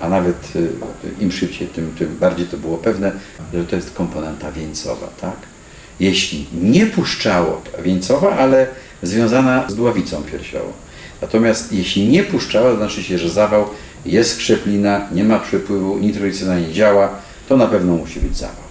[0.00, 0.70] a nawet y,
[1.20, 3.12] im szybciej, tym, tym bardziej to było pewne,
[3.54, 5.36] że to jest komponenta wieńcowa, tak?
[6.00, 8.66] Jeśli nie puszczało, wieńcowa, ale
[9.02, 10.72] związana z dławicą piersiową.
[11.22, 13.66] Natomiast jeśli nie puszczała, to znaczy się, że zawał
[14.06, 17.10] jest skrzeplina, nie ma przepływu, nitrogliceryna nie działa,
[17.48, 18.63] to na pewno musi być zawał.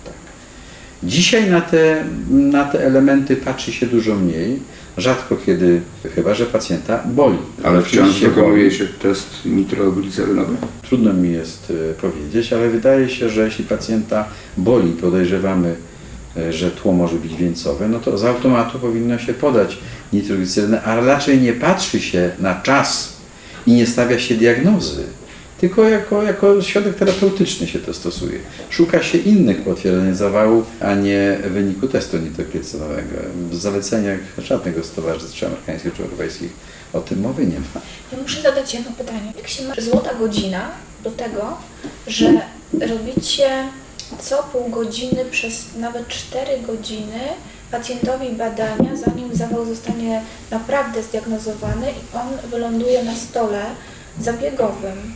[1.04, 4.60] Dzisiaj na te, na te elementy patrzy się dużo mniej,
[4.98, 5.82] rzadko kiedy,
[6.16, 7.38] chyba że pacjenta boli.
[7.64, 8.76] Ale wciąż wykonuje boli.
[8.76, 10.56] się test nitroglicerynowy.
[10.82, 14.26] Trudno mi jest y, powiedzieć, ale wydaje się, że jeśli pacjenta
[14.58, 15.76] boli, podejrzewamy,
[16.38, 19.78] y, że tło może być wieńcowe, no to z automatu powinno się podać
[20.14, 23.14] nitroglicerynę, ale raczej nie patrzy się na czas
[23.68, 25.04] i nie stawia się diagnozy,
[25.60, 28.40] tylko jako, jako środek terapeutyczny się to stosuje.
[28.70, 33.18] Szuka się innych potwierdzeń zawału, a nie wyniku testu nitroglicerolowego.
[33.50, 36.52] W zaleceniach żadnego stowarzyszenia amerykańskich czy europejskich
[36.94, 37.82] o tym mowy nie ma.
[38.12, 39.34] Ja muszę zadać jedno pytanie.
[39.38, 40.72] Jak się ma złota godzina
[41.04, 41.58] do tego,
[42.08, 42.42] że
[42.90, 43.50] robicie
[44.20, 47.20] co pół godziny przez nawet 4 godziny
[47.72, 53.66] pacjentowi badania, zanim zawał zostanie naprawdę zdiagnozowany i on wyląduje na stole
[54.22, 55.14] zabiegowym.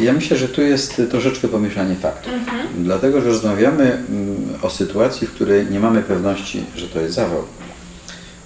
[0.00, 2.32] Ja myślę, że tu jest troszeczkę pomieszanie faktów.
[2.78, 7.42] Dlatego, że rozmawiamy mm, o sytuacji, w której nie mamy pewności, że to jest zawał.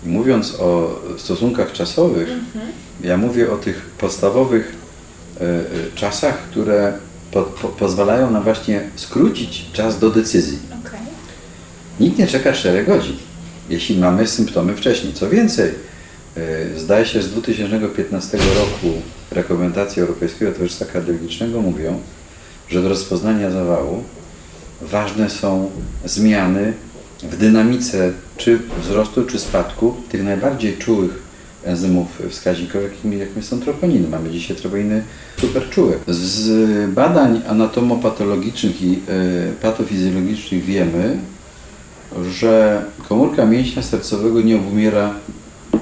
[0.07, 2.29] I mówiąc o stosunkach czasowych,
[3.01, 4.75] ja mówię o tych podstawowych
[5.41, 5.61] e, e,
[5.95, 6.93] czasach, które
[7.31, 10.59] po, po, pozwalają nam właśnie skrócić czas do decyzji.
[10.87, 11.01] Okej.
[12.01, 13.17] Nikt nie czeka 4 godzin,
[13.69, 15.13] jeśli mamy symptomy wcześniej.
[15.13, 15.75] Co więcej,
[16.77, 18.97] zdaje się, z 2015 roku
[19.31, 22.01] rekomendacje Europejskiego Towarzystwa Kardiologicznego mówią,
[22.69, 24.05] że do rozpoznania zawału
[24.83, 25.71] ważne są
[26.05, 26.73] zmiany
[27.23, 31.29] w dynamice czy wzrostu, czy spadku tych najbardziej czułych
[31.65, 34.09] enzymów wskaźnikowych, jakimi, jakimi są troponiny.
[34.09, 35.03] Mamy dzisiaj troponiny
[35.41, 35.93] superczułe.
[36.09, 38.99] Z badań anatomopatologicznych i y,
[39.63, 41.19] patofizjologicznych wiemy,
[42.31, 45.15] że komórka mięśnia sercowego nie obumiera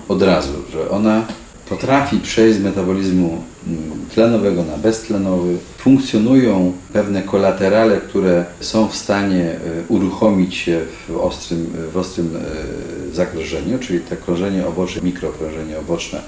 [0.09, 1.27] od razu, że ona
[1.69, 5.57] potrafi przejść z metabolizmu mm, tlenowego na beztlenowy.
[5.79, 13.15] Funkcjonują pewne kolaterale, które są w stanie e, uruchomić się w ostrym, w ostrym e,
[13.15, 16.21] zagrożeniu, czyli te krążenie oboczne, mikrokrążenie oboczne,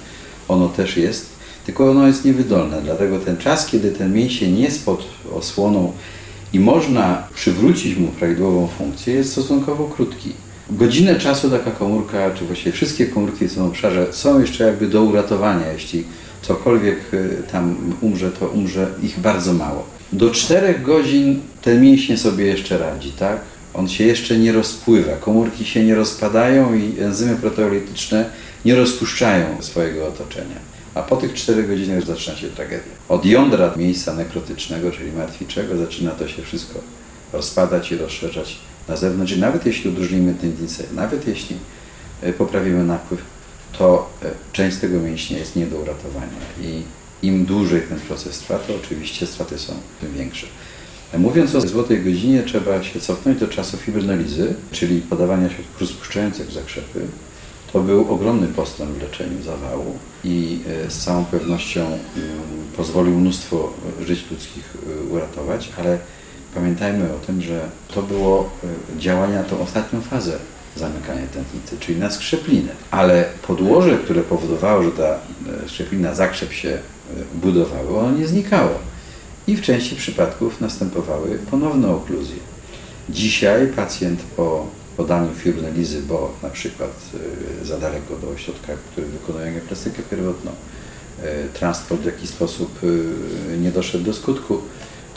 [0.49, 1.27] ono też jest,
[1.67, 2.83] tylko ono jest niewydolne.
[2.83, 5.93] Dlatego ten czas, kiedy ten mięsień jest pod osłoną
[6.53, 10.33] i można przywrócić mu prawidłową funkcję, jest stosunkowo krótki.
[10.71, 15.03] Godzinę czasu taka komórka, czy właściwie wszystkie komórki w tym obszarze są jeszcze jakby do
[15.03, 15.73] uratowania.
[15.73, 16.05] Jeśli
[16.43, 19.87] cokolwiek y, tam umrze, to umrze ich bardzo mało.
[20.13, 23.41] Do 4 godzin ten mięśnie sobie jeszcze radzi, tak?
[23.75, 28.31] On się jeszcze nie rozpływa, komórki się nie rozpadają i enzymy proteolityczne
[28.65, 30.57] nie rozpuszczają swojego otoczenia.
[30.95, 32.93] A po tych 4 godzinach zaczyna się tragedia.
[33.09, 36.81] Od jądra miejsca nekrotycznego, czyli martwiczego, zaczyna to się wszystko
[37.33, 39.37] rozpadać i rozszerzać na zewnątrz.
[39.37, 41.57] Nawet jeśli udróżnimy tętnicę, nawet jeśli
[42.23, 43.21] e, poprawimy napływ,
[43.79, 46.39] to e, część tego mięśnia jest nie do uratowania.
[46.61, 46.83] I
[47.27, 50.47] im dłużej ten proces trwa, to oczywiście straty są tym większe.
[51.13, 56.51] E, Mówiąc o złotej godzinie, trzeba się cofnąć do czasu fibrynolizy, czyli podawania środków rozpuszczających
[56.51, 57.01] zakrzepy.
[57.73, 61.99] To był ogromny postęp w leczeniu zawału i z całą pewnością mm,
[62.77, 63.73] pozwolił mnóstwo
[64.07, 64.77] żyć ludzkich
[65.11, 65.99] uratować, ale
[66.55, 67.61] Pamiętajmy o tym, że
[67.95, 68.51] to było
[68.97, 70.39] e, działanie na tą ostatnią fazę
[70.77, 72.73] zamykania tętnicy, czyli na skrzeplinę.
[72.91, 75.19] Ale podłoże, które powodowało, że ta e,
[75.69, 76.81] skrzeplina, zakrzep się e,
[77.35, 78.71] budowały, ono nie znikało.
[79.47, 82.37] I w części przypadków następowały ponowne okluzje.
[83.09, 86.91] Dzisiaj pacjent po podaniu fibrynolizy, bo na przykład
[87.63, 90.51] za daleko do ośrodka, który wykonuje angioplastykę pierwotną,
[91.55, 92.79] transport w jakiś sposób
[93.61, 94.63] nie doszedł do skutku,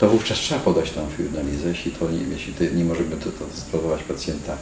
[0.02, 1.68] to wówczas trzeba podać tą fibrynalizę.
[1.68, 4.56] Jeśli, to nie, jeśli to nie możemy to, to spróbować pacjenta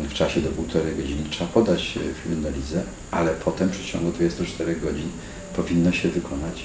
[0.00, 5.08] w czasie do półtorej godziny, trzeba podać e, fibrynalizę, ale potem w przeciągu 24 godzin
[5.56, 6.64] powinno się wykonać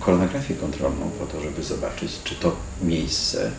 [0.00, 3.50] kolonografię kontrolną po to, żeby zobaczyć, czy to miejsce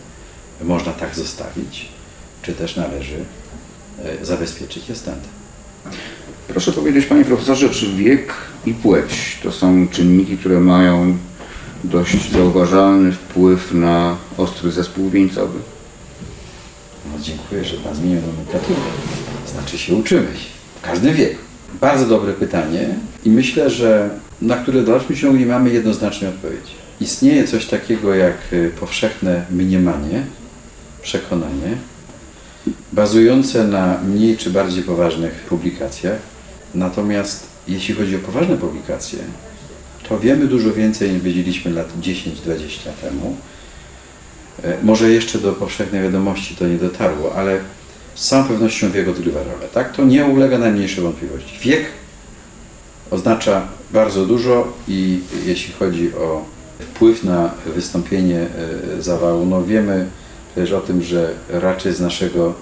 [0.62, 1.88] można tak zostawić,
[2.42, 3.24] czy też należy
[4.04, 5.30] e, zabezpieczyć je stentem.
[6.48, 8.34] Proszę powiedzieć, panie profesorze, czy wiek
[8.66, 11.18] i płeć to są czynniki, które mają
[11.84, 15.58] dość zauważalny wpływ na ostry zespół wieńcowy?
[17.06, 18.80] No, dziękuję, że Pan zmienił nomenklaturę.
[19.52, 20.48] Znaczy się uczymy się.
[20.78, 21.38] W każdym wieku.
[21.80, 22.88] Bardzo dobre pytanie
[23.24, 24.10] i myślę, że
[24.42, 26.72] na które w dalszym ciągu nie mamy jednoznacznej odpowiedzi.
[27.00, 30.22] Istnieje coś takiego jak y, powszechne mniemanie,
[31.02, 31.76] przekonanie,
[32.92, 36.18] bazujące na mniej czy bardziej poważnych publikacjach.
[36.74, 39.18] Natomiast jeśli chodzi o poważne publikacje,
[40.18, 42.32] wiemy dużo więcej niż wiedzieliśmy lat 10-20
[43.02, 43.36] temu.
[44.64, 47.58] E, może jeszcze do powszechnej wiadomości to nie dotarło, ale
[48.14, 49.68] z całą pewnością wiek odgrywa rolę.
[49.74, 49.96] Tak?
[49.96, 51.58] To nie ulega najmniejszej wątpliwości.
[51.62, 51.84] Wiek
[53.10, 56.44] oznacza bardzo dużo i jeśli chodzi o
[56.80, 58.40] wpływ na wystąpienie
[58.98, 60.06] e, zawału, no wiemy
[60.54, 62.54] też o tym, że raczej z naszego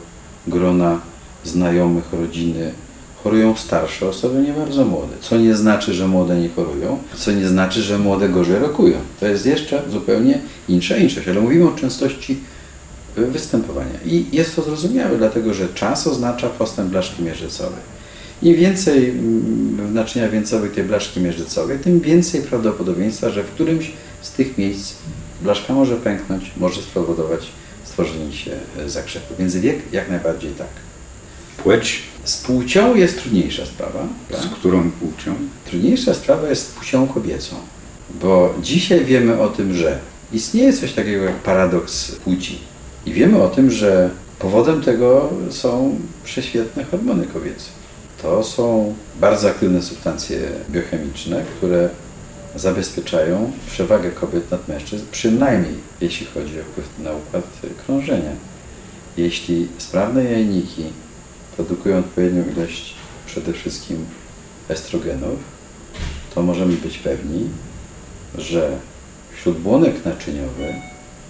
[0.46, 1.00] grona
[1.44, 2.72] znajomych, rodziny
[3.24, 5.12] chorują starsze osoby, nie bardzo młode.
[5.20, 8.98] Co nie znaczy, że młode nie chorują, co nie znaczy, że młode gorzej rokują.
[9.20, 12.38] To jest jeszcze zupełnie insza inszość, ale mówimy o częstości
[13.16, 13.98] występowania.
[14.06, 17.80] I jest to zrozumiałe, dlatego że czas oznacza postęp blaszki mierzycowej.
[18.42, 24.30] Im więcej mm, naczynia wieńcowych tej blaszki mierzycowej, tym więcej prawdopodobieństwa, że w którymś z
[24.32, 24.94] tych miejsc
[25.42, 27.46] blaszka może pęknąć, może spowodować
[27.84, 29.34] stworzenie się e, zakrzepu.
[29.38, 30.89] Więc wiek jak najbardziej tak.
[31.62, 34.06] Płeć, Z płcią jest trudniejsza sprawa.
[34.26, 34.48] z prawda?
[34.56, 35.34] którą płcią?
[35.64, 37.56] Trudniejsza sprawa jest z płcią kobiecą,
[38.22, 39.98] bo dzisiaj wiemy o tym, że
[40.32, 42.58] istnieje coś takiego jak paradoks płci.
[43.06, 47.64] I wiemy o tym, że powodem tego są prześwietne hormony kobiece.
[48.22, 50.38] To są bardzo aktywne substancje
[50.70, 51.88] biochemiczne, które
[52.56, 57.44] zabezpieczają przewagę kobiet nad mężczyzn, przynajmniej jeśli chodzi o wpływ na układ
[57.86, 58.32] krążenia.
[59.16, 60.82] Jeśli sprawne jajniki
[61.56, 62.94] produkują odpowiednią ilość
[63.26, 64.04] przede wszystkim
[64.68, 65.38] estrogenów,
[66.34, 67.48] to możemy być pewni,
[68.38, 68.78] że
[69.42, 70.74] śródbłonek naczyniowy,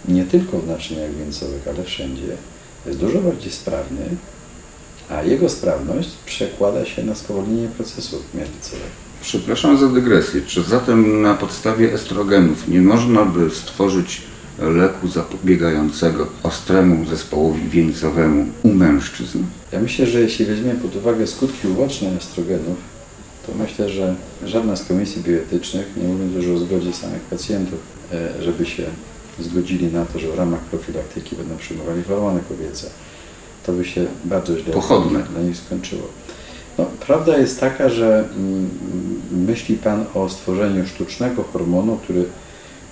[0.09, 2.37] nie tylko w naczyniach wieńcowych, ale wszędzie,
[2.87, 4.03] jest dużo bardziej sprawny,
[5.11, 9.11] a jego sprawność przekłada się na spowolnienie procesu miażdżycowego.
[9.23, 10.41] Przepraszam za dygresję.
[10.47, 14.23] Czy zatem na podstawie estrogenów nie można by stworzyć
[14.61, 19.39] leku zapobiegającego ostremu zespołowi wieńcowemu u mężczyzn?
[19.73, 22.77] Ja myślę, że jeśli weźmiemy pod uwagę skutki uboczne estrogenów,
[23.47, 27.79] to myślę, że żadna z komisji bioetycznych, nie mówiąc już o zgodzie samych pacjentów,
[28.13, 28.83] e, żeby się
[29.41, 32.87] zgodzili na to, że w ramach profilaktyki będą przyjmowali hormony kobiece,
[33.67, 35.23] to by się bardzo źle Pochodne.
[35.23, 36.03] dla nich skończyło.
[36.79, 38.71] No, prawda jest taka, że mm,
[39.47, 42.25] myśli Pan o stworzeniu sztucznego hormonu, który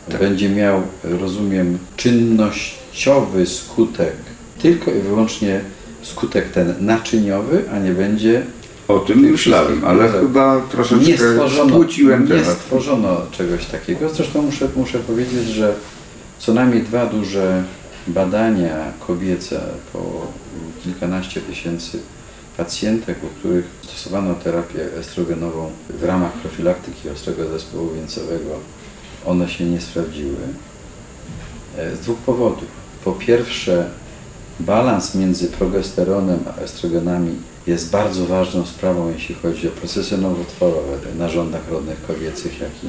[0.08, 0.20] Tak.
[0.20, 4.14] będzie miał, rozumiem, czynnościowy skutek,
[4.62, 5.60] tylko i wyłącznie
[6.02, 8.42] skutek ten naczyniowy, a nie będzie
[8.88, 12.58] O tym myślałem, ale chyba troszeczkę nie stworzono, spłuciłem nie temat.
[12.58, 14.08] stworzono czegoś takiego.
[14.08, 15.74] Zresztą muszę, muszę powiedzieć, że
[16.38, 17.64] co najmniej dwa duże
[18.06, 19.60] badania kobiece
[19.92, 20.26] po
[20.84, 21.98] kilkanaście tysięcy
[22.56, 28.50] pacjentek, u których stosowano terapię estrogenową w ramach profilaktyki ostrego zespołu wieńcowego,
[29.26, 30.36] one się nie sprawdziły.
[31.78, 32.68] E, Z dwóch powodów.
[33.04, 33.90] Po pierwsze,
[34.60, 37.34] balans między progesteronem a estrogenami
[37.66, 42.86] jest bardzo ważną sprawą, jeśli chodzi o procesy nowotworowe narządach rodnych kobiecych, jak i,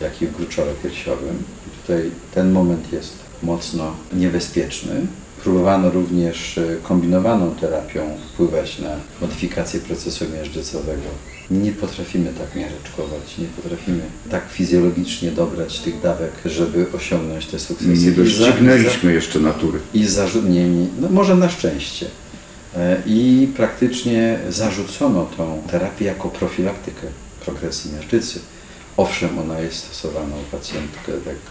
[0.00, 1.42] jak i w gruczole piersiowym.
[1.82, 5.06] Tutaj ten moment jest mocno niebezpieczny.
[5.42, 8.00] Próbowano również e, kombinowaną terapią
[8.32, 11.35] wpływać na modyfikację procesu miażdżycowego.
[11.50, 17.90] Nie potrafimy tak miareczkować, nie potrafimy tak fizjologicznie dobrać tych dawek, żeby osiągnąć te sukcesy.
[17.90, 19.78] Nie doścignęliśmy jeszcze natury.
[19.94, 22.06] i zarzuceni, no może na szczęście.
[22.76, 27.06] E, I praktycznie zarzucono tą terapię jako profilaktykę
[27.44, 28.40] progresji miażdżycy.
[28.96, 31.02] Owszem, ona jest stosowana u pacjentek,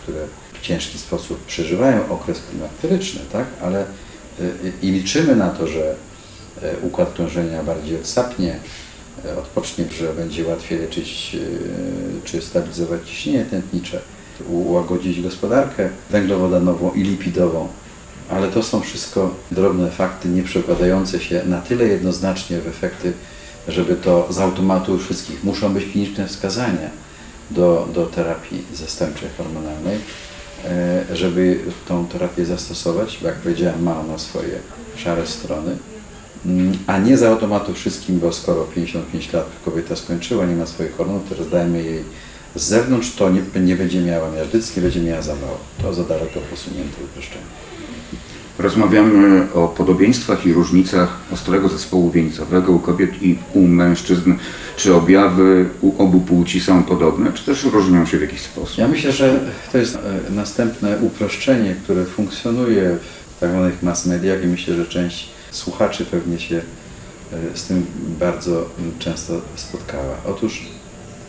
[0.04, 0.20] które
[0.54, 3.46] w ciężki sposób przeżywają okres klimakteryczny, tak?
[3.62, 3.86] ale e,
[4.82, 5.96] i liczymy na to, że
[6.62, 8.60] e, układ krążenia bardziej odsapnie,
[9.38, 14.02] odpocznie, że będzie łatwiej leczyć e, czy stabilizować ciśnienie tętnicze,
[14.50, 17.68] ułagodzić gospodarkę węglowodanową i lipidową.
[18.30, 23.14] Ale to są wszystko drobne fakty, nie przekładające się na tyle jednoznacznie w efekty,
[23.68, 26.90] żeby to z automatu wszystkich muszą być kliniczne wskazania
[27.52, 30.00] do, do terapii zastępczej hormonalnej,
[30.66, 34.60] e, żeby tą terapię zastosować, bo jak powiedziałem, ma ona swoje
[34.96, 35.78] szare strony,
[36.88, 41.24] a nie z automatu wszystkim, bo skoro 55 lat kobieta skończyła, nie ma swoich hormonów,
[41.30, 42.04] teraz dajmy jej
[42.56, 45.58] z zewnątrz, to nie, nie będzie miała miażdżycy, nie będzie miała zawału.
[45.82, 47.46] To za daleko posunięte uproszczenie.
[48.60, 54.34] Rozmawiamy o podobieństwach i różnicach ostrego zespołu wieńcowego u kobiet i u mężczyzn.
[54.78, 58.78] Czy objawy u obu płci są podobne, czy też różnią się w jakiś sposób?
[58.78, 59.40] Ja myślę, że
[59.72, 62.98] to jest e, następne uproszczenie, które funkcjonuje
[63.36, 66.62] w tak zwanych mass mediach i myślę, że część słuchaczy pewnie się
[67.34, 67.86] e, z tym
[68.20, 70.16] bardzo mm, często spotkała.
[70.26, 70.66] Otóż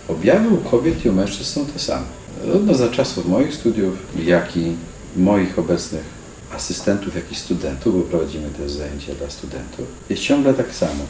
[0.09, 2.07] objawy u kobiet i u mężczyzn są te same.
[2.47, 4.73] Zarówno za czasów moich studiów, jak i
[5.17, 6.05] moich obecnych
[6.55, 11.05] asystentów, jak i studentów, bo prowadzimy też zajęcia dla studentów, jest ciągle tak samo.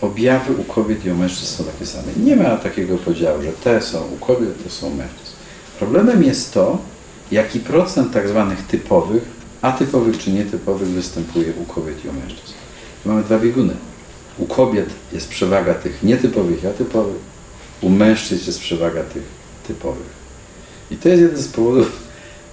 [0.00, 2.06] Objawy u kobiet i u mężczyzn są takie same.
[2.24, 5.32] Nie ma takiego podziału, że te są u kobiet, te są u mężczyzn.
[5.78, 6.78] Problemem jest to,
[7.32, 12.52] jaki procent tak zwanych typowych, atypowych czy nietypowych występuje u kobiet i u mężczyzn.
[13.04, 13.74] Mamy dwa bieguny.
[14.38, 17.22] U kobiet jest przewaga tych nietypowych i atypowych,
[17.80, 19.22] u mężczyzn jest przewaga tych
[19.66, 20.16] typowych.
[20.90, 21.92] I to jest jeden z powodów,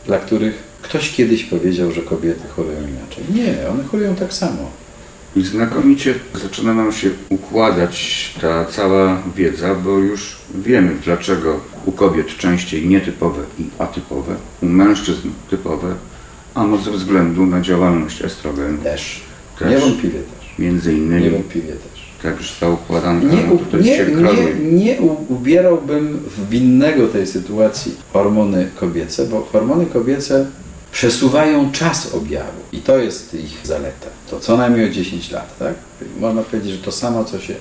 [0.05, 3.23] dla których ktoś kiedyś powiedział, że kobiety chorują inaczej.
[3.33, 4.71] Nie, one chorują tak samo.
[5.35, 12.27] I znakomicie zaczyna nam się układać ta cała wiedza, bo już wiemy, dlaczego u kobiet
[12.37, 15.95] częściej nietypowe i atypowe, u mężczyzn typowe,
[16.55, 18.77] ano ze względu na działalność estrogenu.
[18.77, 19.21] Też.
[19.59, 19.69] Też.
[19.71, 20.59] Niewątpliwie też.
[20.59, 22.03] Między innymi Niewątpliwie też.
[22.23, 24.55] tak już ta układanka, Nie, no tutaj nie, się nie, klaruje.
[24.55, 24.97] nie
[25.29, 30.45] ubierałbym w winnego tej sytuacji hormony kobiece, bo hormony kobiece
[30.91, 34.07] przesuwają czas objawu i to jest ich zaleta.
[34.29, 35.73] To co najmniej o 10 lat, tak?
[36.19, 37.55] Można powiedzieć, że to samo, co się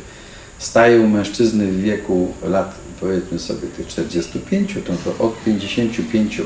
[0.59, 6.41] staje u mężczyzny w wieku lat, powiedzmy sobie tych 45, to, to od 55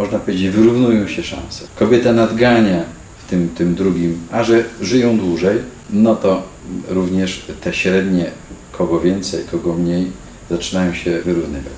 [0.00, 1.64] można powiedzieć wyrównują się szanse.
[1.76, 2.82] Kobieta nadgania
[3.26, 5.58] w tym, tym drugim, a że żyją dłużej,
[5.90, 6.42] no to
[6.88, 8.30] również te średnie,
[8.72, 10.06] kogo więcej, kogo mniej,
[10.50, 11.72] zaczynają się wyrównywać.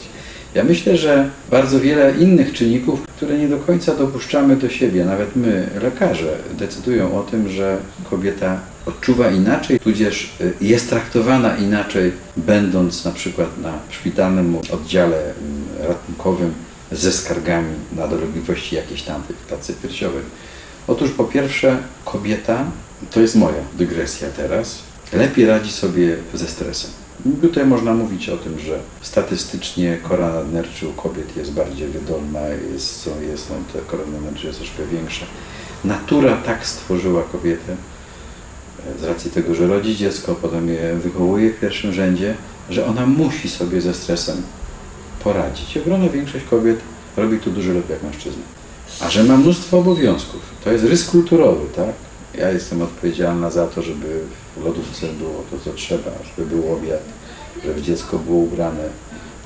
[0.54, 5.36] Ja myślę, że bardzo wiele innych czynników, które nie do końca dopuszczamy do siebie, nawet
[5.36, 7.78] my, lekarze, decydują o tym, że
[8.10, 15.88] kobieta odczuwa inaczej, tudzież y, jest traktowana inaczej, będąc na przykład na szpitalnym oddziale mm,
[15.88, 16.52] ratunkowym
[16.92, 20.22] ze skargami na dolegliwości jakieś tam w tacy piersiowej.
[20.86, 22.64] Otóż po pierwsze kobieta,
[23.10, 24.78] to jest moja dygresja teraz,
[25.12, 26.90] lepiej radzi sobie ze stresem.
[27.40, 32.40] Tutaj można mówić o tym, że statystycznie kora nadnerczy u kobiet jest bardziej wydolna,
[32.72, 35.26] jest, są, jest, są te kora nadnerczy jest troszkę większa.
[35.84, 37.76] Natura tak stworzyła kobietę,
[38.96, 42.34] e, z racji tego, że rodzi dziecko, potem je wychowuje w pierwszym rzędzie,
[42.70, 44.42] że ona musi sobie ze stresem
[45.24, 45.76] poradzić.
[45.76, 46.80] Ogromna większość kobiet
[47.16, 48.42] robi to dużo lepiej jak mężczyzna.
[49.00, 50.40] A że ma mnóstwo obowiązków.
[50.64, 51.94] To jest rys kulturowy, tak?
[52.34, 54.20] Ja jestem odpowiedzialna za to, żeby
[54.56, 57.00] w lodówce było to, co trzeba, żeby był obiad,
[57.64, 58.88] żeby dziecko było ubrane,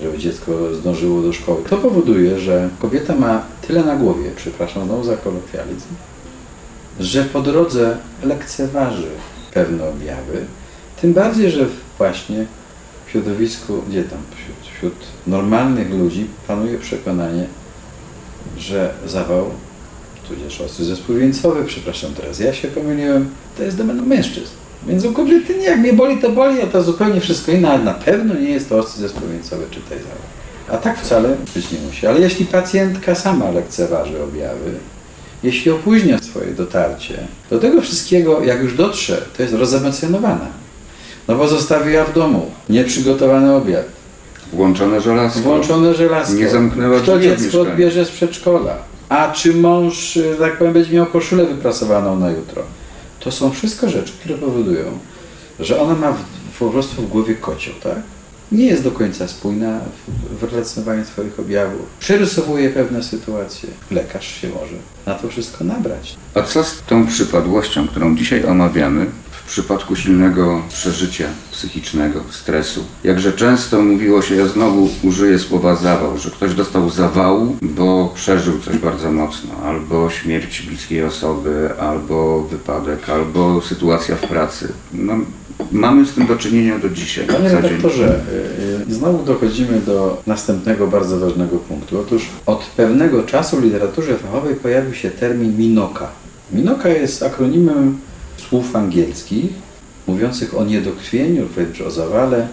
[0.00, 1.62] żeby dziecko zdążyło do szkoły.
[1.70, 5.88] To powoduje, że kobieta ma tyle na głowie, przepraszam znowu za kolokwializm,
[7.00, 9.08] że po drodze lekceważy
[9.54, 10.44] pewne objawy,
[11.00, 11.66] tym bardziej, że
[11.98, 12.46] właśnie
[13.06, 14.18] w środowisku, gdzie tam,
[14.76, 14.94] wśród,
[15.26, 17.46] normalnych ludzi panuje przekonanie,
[18.58, 19.50] że zawał,
[20.28, 24.52] tudzież ostry zespół wieńcowy, przepraszam teraz, ja się pomyliłem, to jest domena mężczyzn.
[24.86, 27.84] Więc u kobiety nie, jak mnie boli, to boli, a to zupełnie wszystko inne, ale
[27.84, 30.16] na pewno nie jest to ostry zespół wieńcowy czy tej zawał.
[30.68, 32.06] A tak wcale być nie musi.
[32.06, 34.72] Ale jeśli pacjentka sama lekceważy objawy,
[35.42, 37.18] jeśli opóźnia swoje dotarcie,
[37.50, 40.46] do tego wszystkiego, jak już dotrze, to jest rozemocjonowana.
[41.28, 43.95] No bo zostawiła w domu nieprzygotowany obiad,
[44.56, 45.40] Włączone żelazko.
[45.40, 46.34] włączone żelazko.
[46.34, 48.76] Nie zamknęła Kto dziecko odbierze z przedszkola?
[49.08, 52.62] A czy mąż, tak powiem, będzie miał koszulę wyprasowaną na jutro?
[53.20, 54.84] To są wszystko rzeczy, które powodują,
[55.60, 56.18] że ona ma w,
[56.58, 57.96] po prostu w głowie kocioł, tak?
[58.52, 61.86] Nie jest do końca spójna w, w relacjonowaniu swoich objawów.
[62.00, 63.68] Przerysowuje pewne sytuacje.
[63.90, 64.74] Lekarz się może
[65.06, 66.16] na to wszystko nabrać.
[66.34, 69.06] A co z tą przypadłością, którą dzisiaj omawiamy,
[69.46, 72.84] w przypadku silnego przeżycia psychicznego, stresu?
[73.04, 78.58] Jakże często mówiło się, ja znowu użyję słowa zawał, że ktoś dostał zawału, bo przeżył
[78.58, 84.72] coś bardzo mocno, albo śmierć bliskiej osoby, albo wypadek, albo sytuacja w pracy.
[84.92, 85.14] No,
[85.72, 87.26] mamy z tym do czynienia do dzisiaj.
[87.26, 87.62] Panie co dzień.
[87.62, 88.20] redaktorze,
[88.88, 92.00] y, y, znowu dochodzimy do następnego bardzo ważnego punktu.
[92.00, 96.08] Otóż od pewnego czasu w literaturze fachowej pojawił się termin minoka.
[96.52, 97.98] Minoka jest akronimem
[98.48, 99.50] słów angielskich
[100.06, 102.48] mówiących o niedokrwieniu wręcz o zawale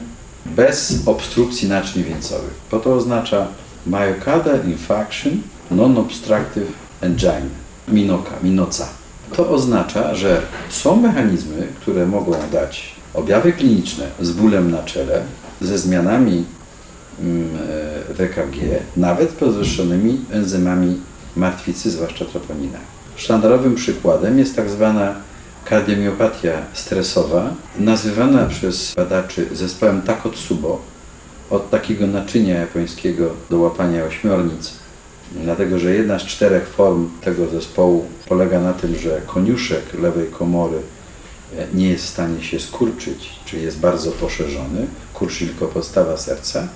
[0.46, 2.54] bez obstrukcji naczyń wieńcowych.
[2.72, 3.48] Bo to oznacza
[3.86, 7.64] myocardial infarction non-obstructive angina.
[7.88, 8.88] Minoka, minoca.
[9.36, 15.22] To oznacza, że są mechanizmy, które mogą dać objawy kliniczne z bólem na czele,
[15.62, 16.46] ze zmianami
[17.20, 17.50] mm,
[18.10, 18.58] e, w EKG,
[18.98, 21.00] nawet podwyższonymi enzymami
[21.36, 22.78] martwicy, zwłaszcza troponina.
[23.16, 25.16] Sztandarowym przykładem jest tak zwana
[25.66, 30.82] kardiomiopatia stresowa, nazywana przez badaczy zespołem Takotsubo,
[31.50, 34.74] od takiego naczynia japońskiego do łapania ośmiornic,
[35.32, 40.78] dlatego że jedna z czterech form tego zespołu polega na tym, że koniuszek lewej komory
[41.58, 46.68] e, nie jest w stanie się skurczyć, czyli jest bardzo poszerzony, kurczy tylko podstawa serca,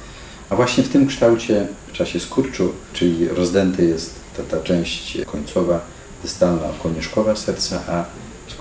[0.50, 5.80] a właśnie w tym kształcie w czasie skurczu, czyli rozdęty jest ta, ta część końcowa,
[6.24, 8.06] dystalna, koniuszkowa serca, a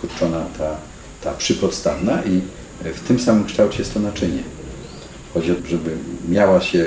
[0.06, 0.76] skurczona ta,
[1.24, 2.40] ta przypodstawna i
[2.94, 4.42] w tym samym kształcie jest to naczynie.
[5.34, 5.90] Chodzi o to, żeby
[6.28, 6.86] miała się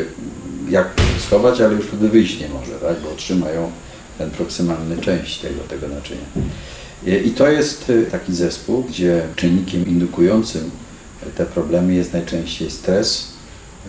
[0.70, 0.88] jak
[1.20, 2.99] schować, ale już wtedy wyjść nie może, tak?
[2.99, 3.72] bo trzymają
[4.17, 6.26] ten proksymalny część tego, tego naczynia.
[7.05, 10.72] I i to jest y, taki zespół, gdzie czynnikiem indukującym
[11.38, 13.28] te problemy jest najczęściej stres,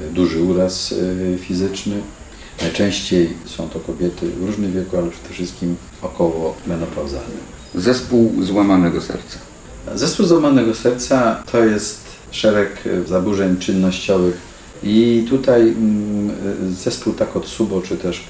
[0.01, 2.01] y, duży uraz y, fizyczny.
[2.61, 7.60] Najczęściej są to kobiety w różnym wieku, ale przede wszystkim około menopauzalnym.
[7.75, 9.39] Zespół złamanego serca.
[9.95, 12.01] Zespół złamanego serca to jest
[12.31, 14.37] szereg e, zaburzeń czynnościowych
[14.83, 18.25] i tutaj mm, e, zespół Takotsubo czy też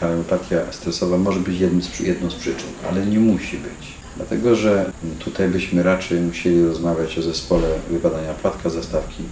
[0.00, 3.92] kardiopatia stresowa może być z, jedną z przyczyn, ale nie musi być.
[4.16, 9.22] Dlatego, że tutaj byśmy raczej musieli rozmawiać o zespole wybadania płatka zastawki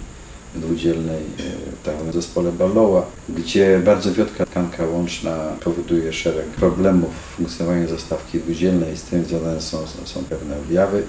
[0.55, 7.35] dwudzielnej, e, tak zwanym zespole Ballowa, gdzie bardzo wiotka tkanka łączna powoduje szereg problemów w
[7.35, 11.03] funkcjonowaniu zastawki dwudzielnej, z tym związane są, są pewne objawy.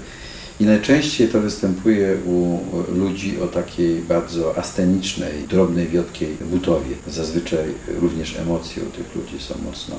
[0.59, 2.59] I najczęściej to występuje u
[2.95, 6.95] ludzi o takiej bardzo astenicznej, drobnej, wiotkiej budowie.
[7.07, 7.65] Zazwyczaj
[8.01, 9.95] również emocje u tych ludzi są mocno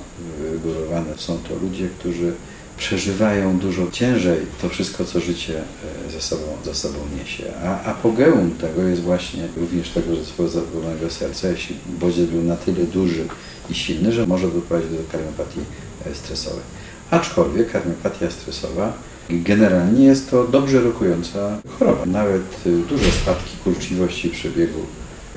[0.52, 1.14] wygórowane.
[1.16, 2.32] Są to ludzie, którzy
[2.76, 5.62] przeżywają dużo ciężej to wszystko, co życie
[6.08, 7.44] e, ze sobą, ze sobą niesie.
[7.64, 12.84] A apogeum tego jest właśnie również tego zespołu zawodowego serca, jeśli bodziec był na tyle
[12.84, 13.24] duży
[13.70, 15.60] i silny, że może doprowadzić do kardiopatii
[16.06, 16.62] e, stresowej.
[17.10, 18.92] Aczkolwiek kardiopatia stresowa
[19.30, 22.06] generalnie jest to dobrze rokująca choroba.
[22.06, 24.80] Nawet e, duże spadki kurczliwości przebiegu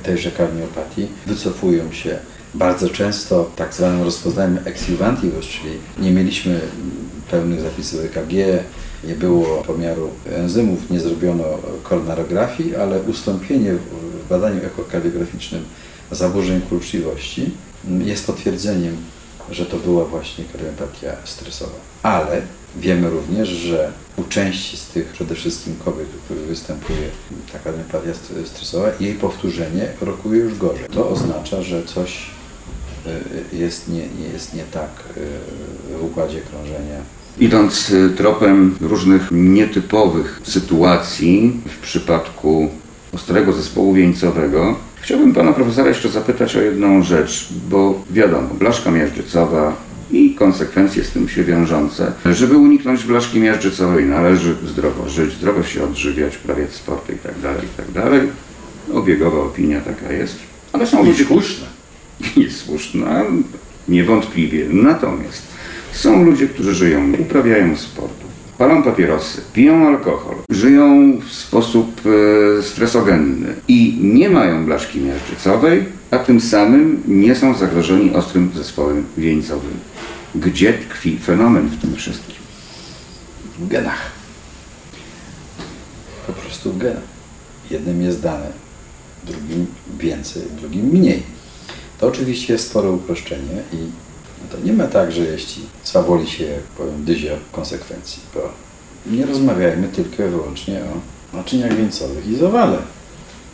[0.03, 2.19] tejże kardiopatii wycofują się
[2.53, 4.85] bardzo często tak zwanym rozpoznaniem ex
[5.41, 6.61] czyli nie mieliśmy
[7.31, 8.63] pełnych zapisów EKG,
[9.03, 11.43] nie było pomiaru enzymów, nie zrobiono
[11.83, 15.65] koronarografii, ale ustąpienie w badaniu ekokardiograficznym
[16.11, 17.51] zaburzeń kurczliwości
[17.99, 18.97] jest potwierdzeniem,
[19.51, 21.75] że to była właśnie kardiopatia stresowa.
[22.03, 22.41] Ale
[22.77, 27.09] wiemy również, że u części z tych przede wszystkim kobiet, u których występuje
[27.53, 28.13] ta kardiopatia
[28.45, 30.85] stresowa, jej powtórzenie rokuje już gorzej.
[30.93, 32.36] To oznacza, że coś
[33.53, 40.41] jest nie, nie, jest nie tak y, w układzie krążenia Idąc y, tropem różnych nietypowych
[40.43, 42.69] sytuacji w przypadku
[43.13, 49.75] ostrego zespołu wieńcowego, chciałbym pana profesora jeszcze zapytać o jedną rzecz, bo wiadomo, blaszka miażdżycowa
[50.11, 52.11] i konsekwencje z tym się wiążące.
[52.25, 57.65] Żeby uniknąć blaszki miażdżycowej należy zdrowo żyć, zdrowo się odżywiać, uprawiać sport i tak dalej,
[57.65, 58.21] i tak dalej.
[58.93, 60.35] Obiegowa opinia taka jest.
[60.73, 61.25] Ale są ludzie...
[61.25, 61.76] Słuszne.
[62.37, 63.23] Jest słuszna,
[63.87, 64.65] niewątpliwie.
[64.69, 65.43] Natomiast
[65.91, 68.13] są ludzie, którzy żyją, uprawiają sport,
[68.57, 72.01] palą papierosy, piją alkohol, żyją w sposób
[72.59, 79.05] e, stresogenny i nie mają blaszki miażdżycowej, a tym samym nie są zagrożeni ostrym zespołem
[79.17, 79.79] wieńcowym.
[80.35, 82.35] Gdzie tkwi fenomen w tym wszystkim?
[83.59, 84.11] W genach.
[86.27, 87.17] Po prostu w genach.
[87.71, 88.51] Jednym jest dane,
[89.23, 89.65] drugim
[89.99, 91.36] więcej, drugim mniej.
[91.99, 93.77] To oczywiście jest spore uproszczenie i
[94.51, 98.49] to nie ma tak, że jeśli swawoli się, powiem, dyzia konsekwencji, bo
[99.05, 100.81] nie rozmawiajmy tylko i wyłącznie
[101.33, 102.77] o naczyniach wieńcowych i zawale,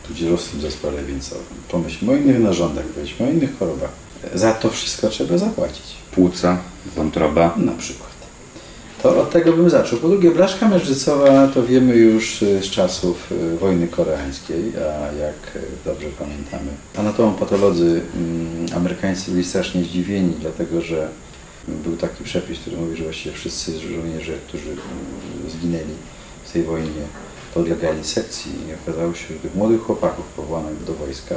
[0.08, 1.44] tudzież o tym zespole wieńcowym.
[1.70, 3.90] Pomyślmy o innych narządach, powiedzmy o innych chorobach.
[4.34, 5.86] Za to wszystko trzeba zapłacić.
[6.12, 6.58] Płuca,
[6.96, 7.56] wątroba.
[7.58, 8.13] Na przykład.
[9.04, 10.00] To od tego bym zaczął.
[10.00, 15.62] Po drugie, blaszka miażdżycowa to wiemy już z czasów y, wojny koreańskiej, a jak y,
[15.86, 21.08] dobrze pamiętamy, anatomopatolodzy mm, amerykańscy byli strasznie zdziwieni, dlatego że
[21.68, 24.80] był taki przepis, który mówi, że właściwie wszyscy żołnierze, którzy mm,
[25.50, 25.96] zginęli
[26.44, 27.04] w tej wojnie,
[27.54, 31.36] podlegali sekcji i okazało się, że tych młodych chłopaków powołanych do wojska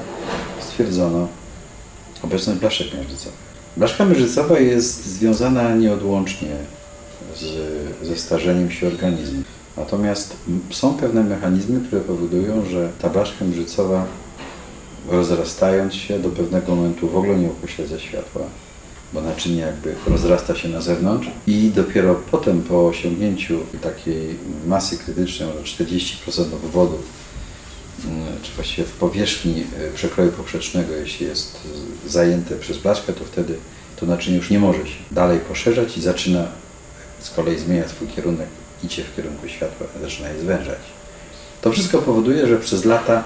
[0.60, 1.28] stwierdzono
[2.22, 3.46] obecność blaszek miażdżycowych.
[3.76, 6.56] Blaszka miażdżycowa jest związana nieodłącznie
[7.40, 9.42] z, ze starzeniem się organizmu.
[9.76, 10.36] Natomiast
[10.70, 14.06] są pewne mechanizmy, które powodują, że ta blaszka mrzycowa
[15.08, 18.42] rozrastając się do pewnego momentu w ogóle nie upośledza światła,
[19.12, 25.48] bo naczynie jakby rozrasta się na zewnątrz i dopiero potem po osiągnięciu takiej masy krytycznej,
[25.48, 26.98] może 40% obwodu,
[28.04, 31.58] mm, czy właściwie w powierzchni e, przekroju poprzecznego, jeśli jest
[32.06, 33.54] zajęte przez blaszkę, to wtedy
[33.96, 36.48] to naczynie już nie może się dalej poszerzać i zaczyna
[37.20, 38.48] z kolei zmienia swój kierunek,
[38.84, 40.78] idzie w kierunku światła, zaczyna je zwężać.
[41.62, 43.24] To wszystko powoduje, że przez lata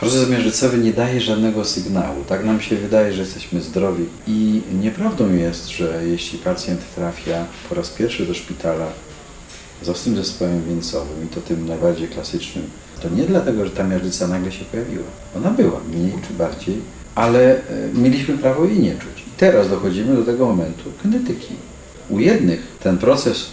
[0.00, 2.24] proces miażdżycowy nie daje żadnego sygnału.
[2.28, 7.74] Tak nam się wydaje, że jesteśmy zdrowi i nieprawdą jest, że jeśli pacjent trafia po
[7.74, 8.86] raz pierwszy do szpitala
[9.82, 12.70] z ostrym zespołem wieńcowym i to tym najbardziej klasycznym,
[13.02, 15.04] to nie dlatego, że ta miażdżyca nagle się pojawiła.
[15.36, 16.76] Ona była, mniej czy bardziej,
[17.14, 17.60] ale e,
[17.94, 19.24] mieliśmy prawo jej nie czuć.
[19.26, 21.54] I teraz dochodzimy do tego momentu kinetyki.
[22.12, 23.46] U jednych ten proces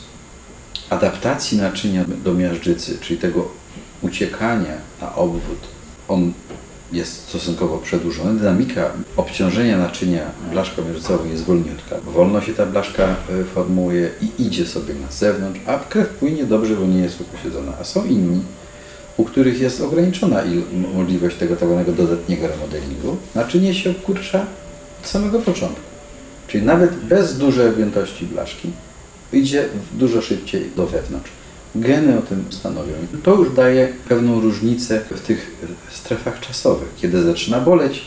[0.89, 3.47] adaptacji naczynia do miażdżycy, czyli tego
[4.01, 5.59] uciekania na obwód,
[6.07, 6.33] on
[6.91, 8.39] jest stosunkowo przedłużony.
[8.39, 11.95] Dynamika obciążenia naczynia blaszką miażdżycową jest wolniutka.
[12.05, 16.75] Wolno się ta blaszka e, formułuje i idzie sobie na zewnątrz, a krew płynie dobrze,
[16.75, 17.71] bo nie jest uposiedzona.
[17.81, 18.41] A są inni,
[19.17, 20.43] u których jest ograniczona
[20.93, 23.17] możliwość tego tak zwanego dodatniego remodelingu.
[23.35, 24.45] Naczynie się obkurcza
[25.01, 25.88] od samego początku.
[26.49, 28.69] Czyli nawet bez dużej objętości blaszki
[29.33, 31.31] idzie dużo szybciej do wewnątrz.
[31.75, 32.93] Geny o tym stanowią.
[33.23, 35.51] To już daje pewną różnicę w tych
[35.91, 38.01] strefach czasowych, kiedy zaczyna boleć,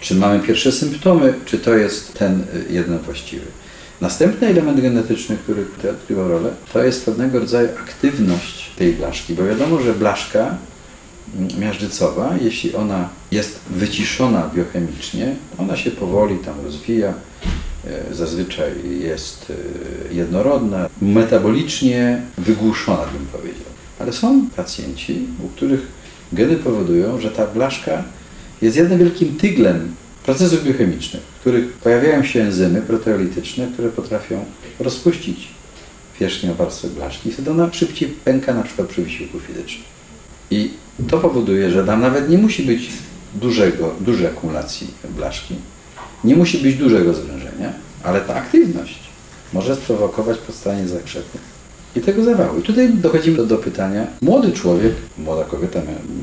[0.00, 3.46] czy mamy pierwsze symptomy, czy to jest ten jeden właściwy.
[4.00, 9.44] Następny element genetyczny, który tutaj odgrywa rolę, to jest pewnego rodzaju aktywność tej blaszki, bo
[9.44, 10.56] wiadomo, że blaszka
[11.58, 17.14] miażdżycowa, jeśli ona jest wyciszona biochemicznie, ona się powoli tam rozwija,
[18.12, 19.52] zazwyczaj jest
[20.10, 23.70] e, jednorodna, metabolicznie wygłuszona, bym powiedział.
[23.98, 25.86] Ale są pacjenci, u których
[26.32, 28.04] geny powodują, że ta blaszka
[28.62, 34.44] jest jednym wielkim tyglem procesów biochemicznych, w których pojawiają się enzymy proteolityczne, które potrafią
[34.80, 35.48] rozpuścić
[36.20, 39.84] wierzchnią warstwę blaszki i wtedy ona szybciej pęka na przykład przy wysiłku fizycznym.
[40.50, 40.70] I
[41.08, 42.90] to powoduje, że tam nawet nie musi być
[43.34, 45.54] dużego, dużej akumulacji blaszki,
[46.24, 47.39] nie musi być dużego zwężenia,
[48.04, 48.98] ale ta aktywność
[49.52, 51.38] może sprowokować powstanie zakrzepu
[51.96, 52.58] i tego zawału.
[52.58, 55.80] I tutaj dochodzimy do, do pytania, młody człowiek, młoda kobieta,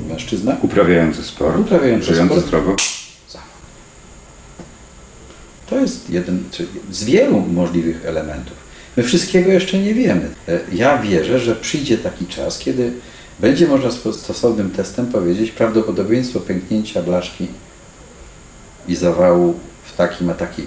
[0.10, 2.46] mężczyzna, Uprawiający sport, Uprawiający sport.
[2.46, 2.76] zdrowo.
[5.70, 6.44] To jest jeden
[6.92, 8.54] z wielu możliwych elementów.
[8.98, 10.30] My wszystkiego jeszcze nie wiemy.
[10.48, 12.92] E, Ja wierzę, że przyjdzie taki czas, kiedy
[13.40, 17.48] będzie można stosownym testem powiedzieć prawdopodobieństwo pęknięcia blaszki
[18.88, 20.66] i zawału w takim a takiej,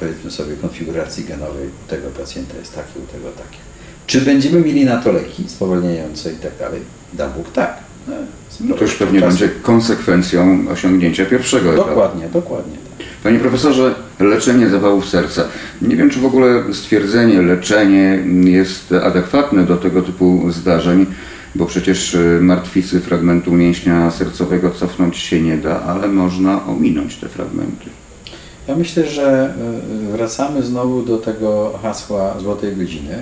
[0.00, 3.58] powiedzmy sobie, konfiguracji genowej tego pacjenta jest takie, u tego takie.
[4.06, 6.80] Czy będziemy mieli na to leki spowalniające i tak dalej?
[7.12, 7.76] Da Bóg tak.
[8.08, 8.14] No,
[8.60, 9.38] No to już pewnie czasu.
[9.38, 11.88] będzie konsekwencją osiągnięcia pierwszego etapu.
[11.88, 12.72] Dokładnie, dokładnie.
[12.98, 13.06] tak.
[13.22, 15.44] Panie profesorze, leczenie zawałów serca.
[15.82, 21.06] Nie wiem, czy w ogóle stwierdzenie leczenie jest adekwatne do tego typu zdarzeń,
[21.54, 27.28] bo przecież y, martwicy fragmentu mięśnia sercowego cofnąć się nie da, ale można ominąć te
[27.28, 27.90] fragmenty.
[28.70, 29.54] Ja myślę, że
[30.08, 33.18] y, wracamy znowu do tego hasła złotej godziny.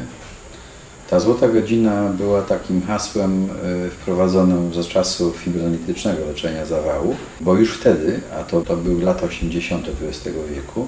[1.11, 3.49] Ta złota godzina była takim hasłem
[3.86, 9.26] y, wprowadzonym za czasów fibronitycznego leczenia zawału, bo już wtedy, a to, to były lata
[9.26, 9.86] 80.
[10.03, 10.86] XX wieku,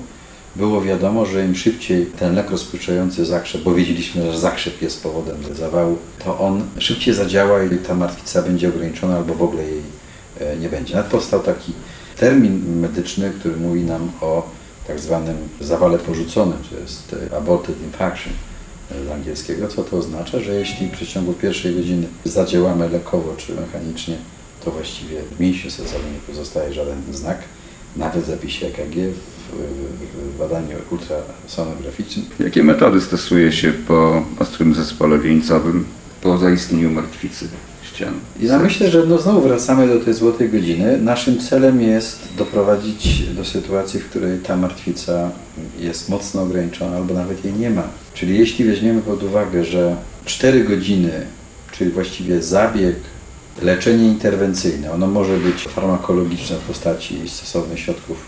[0.56, 5.36] było wiadomo, że im szybciej ten lek rozpuszczający zakrzep, bo wiedzieliśmy, że zakrzep jest powodem
[5.54, 9.82] zawału, to on szybciej zadziała i ta martwica będzie ograniczona albo w ogóle jej
[10.40, 10.94] e, nie będzie.
[10.94, 11.72] Nawet powstał taki
[12.20, 14.50] termin medyczny, który mówi nam o
[14.86, 18.32] tak zwanym zawale porzuconym, to jest e, aborted infarction
[18.90, 23.54] e, z angielskiego, co to oznacza, że jeśli w przeciągu pierwszej godziny zadziałamy lekowo czy
[23.54, 24.16] mechanicznie,
[24.64, 27.38] to właściwie w mięśniu sercowym nie pozostaje żaden znak,
[27.96, 29.18] nawet w zapisie EKG, w,
[29.52, 32.26] w, w badaniu ultrasonograficznym.
[32.40, 35.84] Jakie metody stosuje się po ostrym zespole wieńcowym,
[36.22, 37.48] po zaistnieniu martwicy
[38.01, 38.14] ścian?
[38.40, 40.98] Ja myślę, że no znowu wracamy do tej złotej godziny.
[40.98, 45.30] Naszym celem jest doprowadzić do sytuacji, w której ta martwica
[45.78, 47.82] jest mocno ograniczona albo nawet jej nie ma.
[48.14, 51.12] Czyli jeśli weźmiemy pod uwagę, że 4 godziny,
[51.72, 52.96] czyli właściwie zabieg,
[53.62, 58.26] leczenie interwencyjne, ono może być farmakologiczne w postaci stosownych środków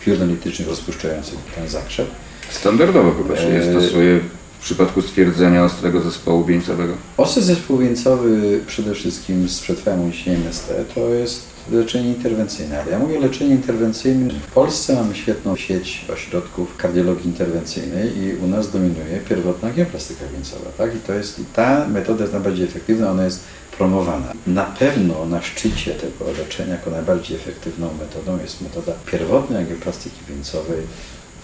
[0.00, 2.06] fibronitycznych rozpuszczających ten zakrzep,
[2.50, 3.70] Standardowo chyba się je Eee.
[3.70, 4.20] stosuje
[4.60, 6.94] w przypadku stwierdzenia ostrego zespołu wieńcowego.
[7.16, 11.42] Ostry zespół wieńcowy przede wszystkim z przetrwałym uniesieniem ST to jest
[11.72, 12.82] leczenie interwencyjne.
[12.82, 14.34] Ale ja mówię leczenie interwencyjne.
[14.34, 20.70] W Polsce mamy świetną sieć ośrodków kardiologii interwencyjnej i u nas dominuje pierwotna angioplastyka wieńcowa.
[20.78, 20.94] Tak?
[20.96, 23.40] I to jest, i ta metoda jest najbardziej efektywna, ona jest
[23.78, 24.32] promowana.
[24.46, 30.80] Na pewno na szczycie tego leczenia jako najbardziej efektywną metodą jest metoda pierwotnej angioplastyki wieńcowej,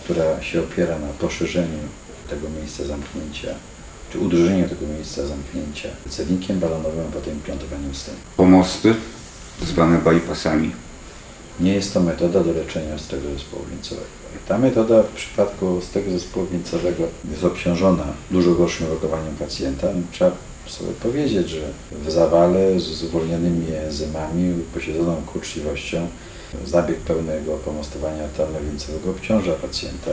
[0.04, 1.78] która się opiera na poszerzeniu
[2.30, 3.54] tego miejsca zamknięcia
[4.12, 8.18] czy udrożeniu tego miejsca zamknięcia cewnikiem balonowym, a potem implantowaniem stenu.
[8.36, 8.94] Pomosty,
[9.62, 10.70] zwane bypassami.
[11.60, 14.06] Nie jest to metoda do leczenia ostrego zespołu wieńcowego.
[14.48, 19.88] Ta metoda w przypadku ostrego zespołu wieńcowego jest obciążona dużo gorszym rokowaniem pacjenta.
[20.12, 20.30] Trzeba
[20.66, 21.60] sobie powiedzieć, że
[22.04, 26.08] w zawale z uwolnionymi enzymami, posiedzoną kurczliwością,
[26.66, 30.10] zabieg pełnego pomostowania arterialno-wieńcowego obciąża pacjenta.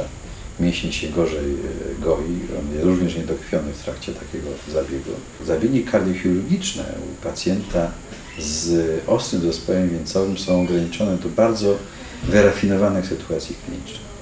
[0.59, 5.11] Mięsień się gorzej e, goi, on jest również niedokrwiony w trakcie takiego zabiegu.
[5.45, 7.91] Zabiegi kardiochirurgiczne u pacjenta
[8.39, 11.77] z ostrym zespołem wieńcowym są ograniczone do bardzo
[12.23, 14.13] wyrafinowanych sytuacji klinicznych.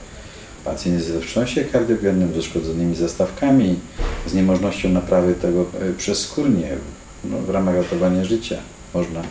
[0.66, 3.80] Pacjent jest ze wstrząsie kardiogennym, z uszkodzonymi zastawkami,
[4.28, 6.70] z niemożnością naprawy tego e, przez skórnie.
[7.24, 8.58] No, w ramach ratowania życia
[8.94, 9.22] można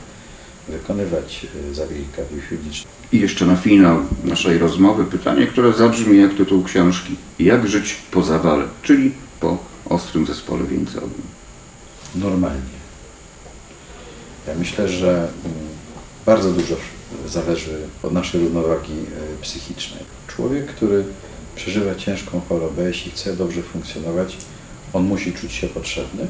[0.71, 2.91] wykonywać e, zabiegi kardiochirurgiczne.
[3.13, 7.17] I jeszcze na finał naszej rozmowy pytanie, które zabrzmi jak tytuł książki.
[7.39, 9.59] Jak żyć po zawale, czyli po
[9.89, 11.23] ostrym zespole wieńcowym.
[12.15, 12.81] normalnie.
[14.49, 15.29] Ja myślę, że mm,
[16.27, 16.77] bardzo dużo
[17.29, 20.05] zależy od naszej równowagi e, psychicznej.
[20.27, 21.05] Człowiek, który
[21.57, 24.37] przeżywa ciężką chorobę, jeśli chce dobrze funkcjonować,
[24.93, 26.27] on musi czuć się potrzebny,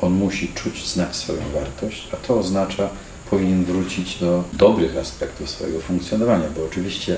[0.00, 2.90] on musi czuć, znać swoją wartość, a to oznacza,
[3.30, 7.16] powinien wrócić do dobrych aspektów swojego funkcjonowania, bo oczywiście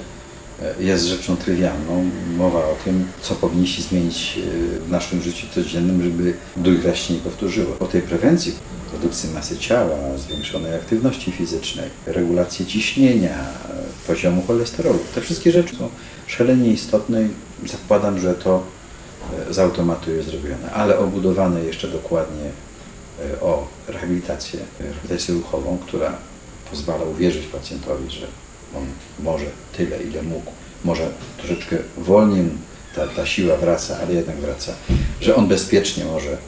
[0.63, 2.11] e, jest rzeczą trywialną.
[2.37, 7.21] Mowa o tym, co powinniśmy zmienić e, w naszym życiu codziennym, żeby dojrzeć się nie
[7.21, 7.77] powtórzyło.
[7.81, 8.55] O tej prewencji
[8.93, 14.99] redukcji masy ciała, zwiększonej aktywności fizycznej, regulacji ciśnienia, e, poziomu cholesterolu.
[15.15, 15.89] Te wszystkie rzeczy są
[16.27, 17.23] szalenie istotne
[17.65, 18.63] i zakładam, że to
[19.51, 22.51] z automatu jest zrobione, ale obudowane jeszcze dokładnie
[23.41, 26.17] o rehabilitację, e, rehabilitację ruchową, która
[26.71, 28.27] pozwala uwierzyć pacjentowi, że
[28.77, 28.87] on
[29.19, 30.53] może tyle, ile mógł,
[30.85, 32.49] może troszeczkę wolniej
[32.95, 34.73] ta, ta siła wraca, ale jednak wraca,
[35.21, 36.39] że on bezpiecznie może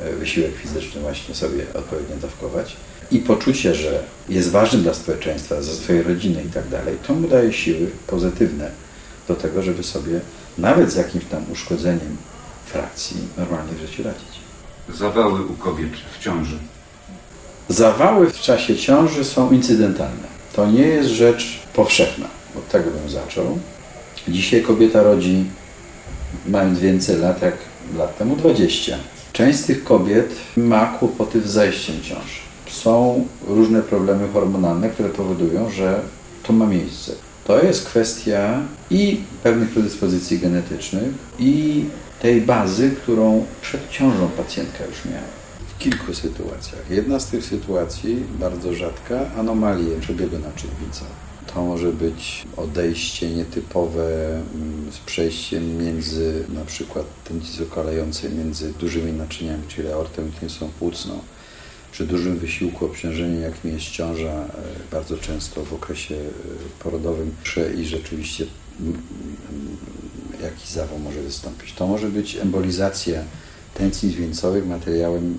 [0.00, 2.76] e, wysiłek fizyczny właśnie sobie odpowiednio dawkować
[3.10, 7.28] i poczucie, że jest ważny dla społeczeństwa, dla swojej rodziny i tak dalej, to mu
[7.28, 8.70] daje siły pozytywne
[9.28, 10.20] do tego, żeby sobie
[10.58, 12.16] nawet z jakimś tam uszkodzeniem
[12.66, 14.40] frakcji normalnie w życiu radzić.
[14.94, 16.58] Zawały u kobiet w ciąży.
[17.72, 20.28] Zawały w czasie ciąży są incydentalne.
[20.52, 22.26] To nie jest rzecz powszechna.
[22.58, 23.58] Od tego bym zaczął.
[24.28, 25.44] Dzisiaj kobieta rodzi
[26.46, 27.54] mając więcej lat jak
[27.98, 28.96] lat temu 20.
[29.32, 32.40] Część z tych kobiet ma kłopoty z zajściem ciąży.
[32.70, 36.00] Są różne problemy hormonalne, które powodują, że
[36.42, 37.12] to ma miejsce.
[37.44, 38.60] To jest kwestia
[38.90, 41.84] i pewnych predyspozycji genetycznych, i
[42.22, 45.41] tej bazy, którą przed ciążą pacjentka już miała.
[45.82, 46.90] Kilku sytuacjach.
[46.90, 51.04] Jedna z tych sytuacji, bardzo rzadka, anomalie przebiegu naczynwica.
[51.54, 59.12] To może być odejście nietypowe mm, z przejściem między na przykład tętnicy okalającej między dużymi
[59.12, 61.18] naczyniami, czyli aortą i tętnicą płucną.
[61.92, 64.48] Przy dużym wysiłku obciążenia, jakim jest ciąża, e,
[64.92, 67.34] bardzo często w okresie e, porodowym
[67.78, 68.46] i rzeczywiście
[68.80, 69.02] mm,
[69.50, 69.76] mm,
[70.42, 71.72] jakiś zawał może wystąpić.
[71.72, 73.24] To może być embolizacja
[73.74, 75.38] tętnic wieńcowych materiałem mm,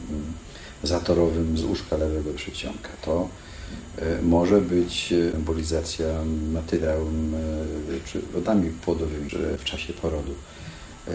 [0.83, 2.89] zatorowym z łóżka lewego przedsionka.
[3.01, 3.29] To
[3.97, 6.05] e, może być embolizacja
[6.53, 7.35] materiałem
[8.05, 10.31] czy wodami płodowymi w czasie porodu.
[11.07, 11.11] E,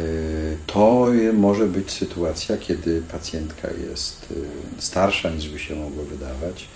[0.66, 6.68] To może być sytuacja, kiedy pacjentka jest e, starsza niż by się mogło wydawać,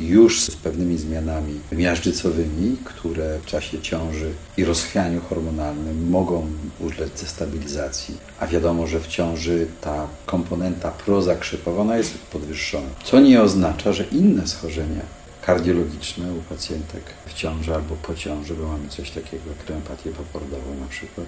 [0.00, 6.46] już z pewnymi zmianami miażdżycowymi, które w czasie ciąży i rozchwianiu hormonalnym mogą
[6.80, 8.16] ulec destabilizacji.
[8.40, 12.88] A wiadomo, że w ciąży ta komponenta prozakrzepowa ona jest podwyższona.
[13.04, 15.02] Co nie oznacza, że inne schorzenia
[15.42, 20.80] kardiologiczne u pacjentek w ciąży albo po ciąży, bo mamy coś takiego jak reempatię poporodową
[20.80, 21.26] na przykład,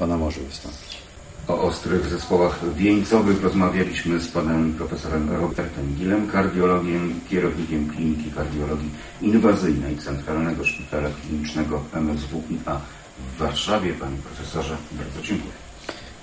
[0.00, 1.07] ona może wystąpić.
[1.48, 8.90] O ostrych zespołach wieńcowych rozmawialiśmy z panem profesorem Robertem Gilem, kardiologiem, kierownikiem Kliniki Kardiologii
[9.22, 12.80] Inwazyjnej Centralnego Szpitala Klinicznego MSWiA
[13.18, 13.92] w Warszawie.
[13.94, 15.52] Panie profesorze, bardzo dziękuję.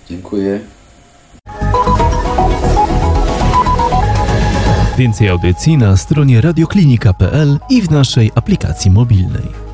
[0.09, 0.59] Dziękuję.
[4.97, 9.64] Więcej audycji na stronie radioklinika.pl i w naszej aplikacji mobilnej.